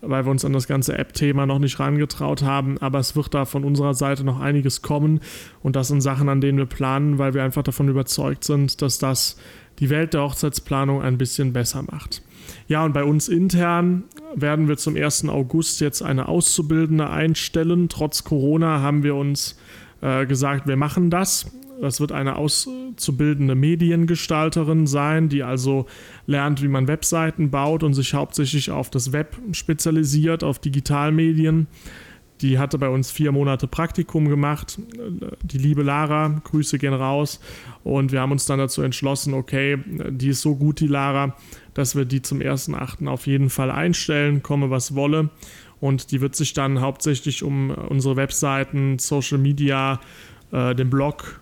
weil 0.00 0.24
wir 0.24 0.30
uns 0.30 0.44
an 0.44 0.52
das 0.52 0.66
ganze 0.66 0.98
App-Thema 0.98 1.46
noch 1.46 1.60
nicht 1.60 1.78
rangetraut 1.78 2.42
haben. 2.42 2.78
Aber 2.78 2.98
es 2.98 3.14
wird 3.14 3.34
da 3.34 3.44
von 3.44 3.62
unserer 3.62 3.94
Seite 3.94 4.24
noch 4.24 4.40
einiges 4.40 4.82
kommen 4.82 5.20
und 5.62 5.76
das 5.76 5.88
sind 5.88 6.00
Sachen, 6.00 6.28
an 6.28 6.40
denen 6.40 6.58
wir 6.58 6.66
planen, 6.66 7.18
weil 7.18 7.34
wir 7.34 7.44
einfach 7.44 7.62
davon 7.62 7.88
überzeugt 7.88 8.42
sind, 8.42 8.82
dass 8.82 8.98
das 8.98 9.36
die 9.80 9.90
Welt 9.90 10.14
der 10.14 10.22
Hochzeitsplanung 10.22 11.02
ein 11.02 11.18
bisschen 11.18 11.52
besser 11.52 11.82
macht. 11.82 12.22
Ja, 12.68 12.84
und 12.84 12.92
bei 12.92 13.04
uns 13.04 13.28
intern 13.28 14.04
werden 14.34 14.68
wir 14.68 14.76
zum 14.76 14.96
1. 14.96 15.28
August 15.28 15.80
jetzt 15.80 16.02
eine 16.02 16.28
Auszubildende 16.28 17.08
einstellen. 17.08 17.88
Trotz 17.88 18.24
Corona 18.24 18.80
haben 18.80 19.02
wir 19.02 19.16
uns 19.16 19.58
äh, 20.02 20.26
gesagt, 20.26 20.66
wir 20.66 20.76
machen 20.76 21.10
das. 21.10 21.50
Das 21.80 21.98
wird 21.98 22.12
eine 22.12 22.36
auszubildende 22.36 23.54
Mediengestalterin 23.54 24.86
sein, 24.86 25.30
die 25.30 25.42
also 25.42 25.86
lernt, 26.26 26.62
wie 26.62 26.68
man 26.68 26.88
Webseiten 26.88 27.50
baut 27.50 27.82
und 27.82 27.94
sich 27.94 28.12
hauptsächlich 28.12 28.70
auf 28.70 28.90
das 28.90 29.12
Web 29.12 29.38
spezialisiert, 29.52 30.44
auf 30.44 30.58
Digitalmedien. 30.58 31.68
Die 32.40 32.58
hatte 32.58 32.78
bei 32.78 32.88
uns 32.88 33.10
vier 33.10 33.32
Monate 33.32 33.66
Praktikum 33.66 34.28
gemacht. 34.28 34.78
Die 35.42 35.58
liebe 35.58 35.82
Lara, 35.82 36.40
Grüße 36.44 36.78
gehen 36.78 36.94
raus. 36.94 37.40
Und 37.84 38.12
wir 38.12 38.20
haben 38.20 38.32
uns 38.32 38.46
dann 38.46 38.58
dazu 38.58 38.82
entschlossen, 38.82 39.34
okay, 39.34 39.78
die 39.86 40.28
ist 40.28 40.40
so 40.40 40.56
gut, 40.56 40.80
die 40.80 40.86
Lara, 40.86 41.36
dass 41.74 41.96
wir 41.96 42.04
die 42.04 42.22
zum 42.22 42.38
1.8. 42.38 43.06
auf 43.08 43.26
jeden 43.26 43.50
Fall 43.50 43.70
einstellen, 43.70 44.42
komme 44.42 44.70
was 44.70 44.94
wolle. 44.94 45.30
Und 45.80 46.12
die 46.12 46.20
wird 46.20 46.36
sich 46.36 46.52
dann 46.52 46.80
hauptsächlich 46.80 47.42
um 47.42 47.70
unsere 47.70 48.16
Webseiten, 48.16 48.98
Social 48.98 49.38
Media, 49.38 50.00
äh, 50.52 50.74
den 50.74 50.90
Blog 50.90 51.40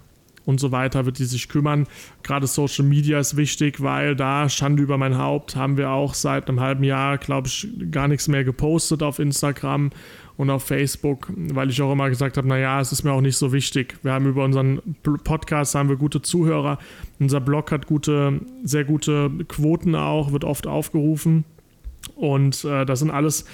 und 0.48 0.58
so 0.58 0.72
weiter 0.72 1.04
wird 1.04 1.18
die 1.18 1.26
sich 1.26 1.50
kümmern. 1.50 1.86
Gerade 2.22 2.46
Social 2.46 2.86
Media 2.86 3.18
ist 3.20 3.36
wichtig, 3.36 3.82
weil 3.82 4.16
da, 4.16 4.48
Schande 4.48 4.82
über 4.82 4.96
mein 4.96 5.18
Haupt, 5.18 5.56
haben 5.56 5.76
wir 5.76 5.90
auch 5.90 6.14
seit 6.14 6.48
einem 6.48 6.60
halben 6.60 6.84
Jahr, 6.84 7.18
glaube 7.18 7.48
ich, 7.48 7.68
gar 7.90 8.08
nichts 8.08 8.28
mehr 8.28 8.44
gepostet 8.44 9.02
auf 9.02 9.18
Instagram 9.18 9.90
und 10.38 10.48
auf 10.48 10.64
Facebook, 10.64 11.30
weil 11.36 11.68
ich 11.68 11.82
auch 11.82 11.92
immer 11.92 12.08
gesagt 12.08 12.38
habe, 12.38 12.48
naja, 12.48 12.80
es 12.80 12.92
ist 12.92 13.04
mir 13.04 13.12
auch 13.12 13.20
nicht 13.20 13.36
so 13.36 13.52
wichtig. 13.52 13.98
Wir 14.02 14.12
haben 14.12 14.24
über 14.24 14.42
unseren 14.42 14.80
Podcast 15.02 15.74
haben 15.74 15.90
wir 15.90 15.96
gute 15.96 16.22
Zuhörer. 16.22 16.78
Unser 17.18 17.40
Blog 17.40 17.70
hat 17.70 17.86
gute, 17.86 18.40
sehr 18.64 18.84
gute 18.84 19.30
Quoten 19.48 19.94
auch, 19.94 20.32
wird 20.32 20.44
oft 20.44 20.66
aufgerufen. 20.66 21.44
Und 22.16 22.64
äh, 22.64 22.86
das 22.86 23.00
sind 23.00 23.10
alles, 23.10 23.44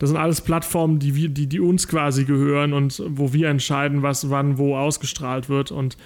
das 0.00 0.10
sind 0.10 0.18
alles 0.18 0.42
Plattformen, 0.42 0.98
die, 0.98 1.14
wir, 1.14 1.30
die, 1.30 1.46
die 1.46 1.60
uns 1.60 1.88
quasi 1.88 2.24
gehören 2.24 2.74
und 2.74 3.02
wo 3.08 3.32
wir 3.32 3.48
entscheiden, 3.48 4.02
was 4.02 4.28
wann 4.28 4.58
wo 4.58 4.76
ausgestrahlt 4.76 5.48
wird. 5.48 5.70
Und 5.70 5.96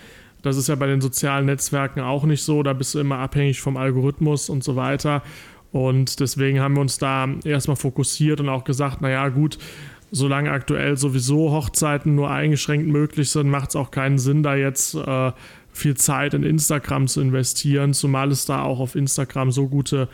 das 0.47 0.57
ist 0.57 0.69
ja 0.69 0.77
bei 0.77 0.87
den 0.87 1.01
sozialen 1.01 1.47
Netzwerken 1.47 2.01
auch 2.01 2.25
nicht 2.25 2.43
so. 2.43 2.63
Da 2.63 2.73
bist 2.73 2.95
du 2.95 3.01
immer 3.01 3.19
abhängig 3.19 3.61
vom 3.61 3.77
Algorithmus 3.77 4.49
und 4.49 4.63
so 4.63 4.77
weiter. 4.77 5.23
Und 5.73 6.21
deswegen 6.21 6.61
haben 6.61 6.75
wir 6.75 6.81
uns 6.81 6.99
da 6.99 7.29
erstmal 7.45 7.77
fokussiert 7.77 8.41
und 8.41 8.49
auch 8.49 8.65
gesagt, 8.65 9.03
naja, 9.03 9.29
gut, 9.29 9.59
solange 10.13 10.51
aktuell 10.51 10.97
sowieso 10.97 11.51
Hochzeiten 11.51 12.15
nur 12.15 12.31
eingeschränkt 12.31 12.87
möglich 12.87 13.31
sind, 13.31 13.51
macht 13.51 13.71
es 13.71 13.77
auch 13.77 13.91
keinen 13.91 14.19
Sinn, 14.19 14.43
da 14.43 14.55
jetzt 14.55 14.95
äh, 14.95 15.33
viel 15.73 15.97
Zeit 15.97 16.33
in 16.33 16.45
Instagram 16.45 17.09
zu 17.09 17.21
investieren, 17.21 17.93
zumal 17.93 18.31
es 18.31 18.47
da 18.47 18.63
auch 18.63 18.79
auf 18.79 18.95
Instagram 18.95 19.51
so 19.51 19.69
gute 19.69 20.09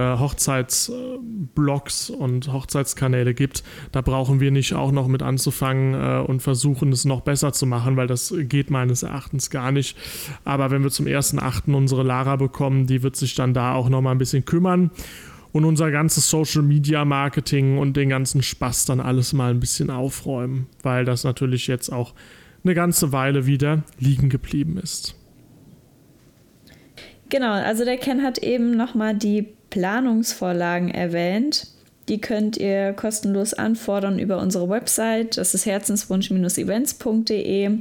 Hochzeitsblogs 0.00 2.10
und 2.10 2.52
Hochzeitskanäle 2.52 3.34
gibt. 3.34 3.64
Da 3.92 4.02
brauchen 4.02 4.40
wir 4.40 4.50
nicht 4.50 4.74
auch 4.74 4.92
noch 4.92 5.08
mit 5.08 5.22
anzufangen 5.22 5.94
äh, 5.94 6.24
und 6.26 6.42
versuchen, 6.42 6.92
es 6.92 7.04
noch 7.04 7.22
besser 7.22 7.52
zu 7.52 7.66
machen, 7.66 7.96
weil 7.96 8.06
das 8.06 8.32
geht 8.36 8.70
meines 8.70 9.02
Erachtens 9.02 9.50
gar 9.50 9.72
nicht. 9.72 9.96
Aber 10.44 10.70
wenn 10.70 10.82
wir 10.82 10.90
zum 10.90 11.06
ersten 11.06 11.38
Achten 11.38 11.74
unsere 11.74 12.02
Lara 12.02 12.36
bekommen, 12.36 12.86
die 12.86 13.02
wird 13.02 13.16
sich 13.16 13.34
dann 13.34 13.54
da 13.54 13.74
auch 13.74 13.88
noch 13.88 14.02
mal 14.02 14.12
ein 14.12 14.18
bisschen 14.18 14.44
kümmern 14.44 14.90
und 15.52 15.64
unser 15.64 15.90
ganzes 15.90 16.28
Social 16.28 16.62
Media 16.62 17.06
Marketing 17.06 17.78
und 17.78 17.96
den 17.96 18.10
ganzen 18.10 18.42
Spaß 18.42 18.84
dann 18.84 19.00
alles 19.00 19.32
mal 19.32 19.50
ein 19.50 19.60
bisschen 19.60 19.88
aufräumen, 19.88 20.66
weil 20.82 21.06
das 21.06 21.24
natürlich 21.24 21.66
jetzt 21.66 21.90
auch 21.90 22.12
eine 22.62 22.74
ganze 22.74 23.12
Weile 23.12 23.46
wieder 23.46 23.82
liegen 23.98 24.28
geblieben 24.28 24.76
ist. 24.76 25.14
Genau, 27.28 27.52
also 27.52 27.84
der 27.84 27.96
Ken 27.96 28.22
hat 28.22 28.38
eben 28.38 28.76
nochmal 28.76 29.16
die 29.16 29.55
Planungsvorlagen 29.76 30.90
erwähnt. 30.90 31.68
Die 32.08 32.18
könnt 32.18 32.56
ihr 32.56 32.94
kostenlos 32.94 33.52
anfordern 33.52 34.18
über 34.18 34.38
unsere 34.38 34.70
Website. 34.70 35.36
Das 35.36 35.52
ist 35.52 35.66
herzenswunsch-events.de. 35.66 37.80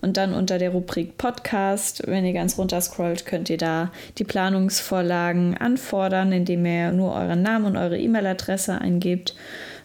Und 0.00 0.16
dann 0.16 0.34
unter 0.34 0.58
der 0.58 0.70
Rubrik 0.70 1.16
Podcast, 1.16 2.02
wenn 2.08 2.24
ihr 2.24 2.32
ganz 2.32 2.58
runter 2.58 2.80
scrollt, 2.80 3.24
könnt 3.24 3.50
ihr 3.50 3.56
da 3.56 3.92
die 4.18 4.24
Planungsvorlagen 4.24 5.56
anfordern, 5.56 6.32
indem 6.32 6.66
ihr 6.66 6.90
nur 6.90 7.14
euren 7.14 7.42
Namen 7.42 7.66
und 7.66 7.76
eure 7.76 8.00
E-Mail-Adresse 8.00 8.80
eingebt. 8.80 9.36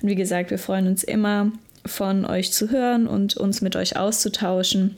Und 0.01 0.09
wie 0.09 0.15
gesagt, 0.15 0.49
wir 0.49 0.57
freuen 0.57 0.87
uns 0.87 1.03
immer, 1.03 1.51
von 1.85 2.25
euch 2.25 2.51
zu 2.51 2.71
hören 2.71 3.05
und 3.05 3.37
uns 3.37 3.61
mit 3.61 3.75
euch 3.75 3.95
auszutauschen. 3.95 4.97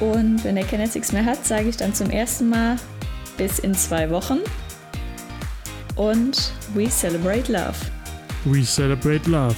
Und 0.00 0.44
wenn 0.44 0.56
der 0.56 0.66
Kenneth 0.66 0.94
nichts 0.94 1.12
mehr 1.12 1.24
hat, 1.24 1.46
sage 1.46 1.70
ich 1.70 1.78
dann 1.78 1.94
zum 1.94 2.10
ersten 2.10 2.50
Mal 2.50 2.76
bis 3.36 3.58
in 3.58 3.74
zwei 3.74 4.08
Wochen. 4.10 4.40
Und 5.96 6.52
we 6.74 6.88
celebrate 6.90 7.50
love. 7.50 7.76
We 8.44 8.62
celebrate 8.64 9.28
love. 9.28 9.56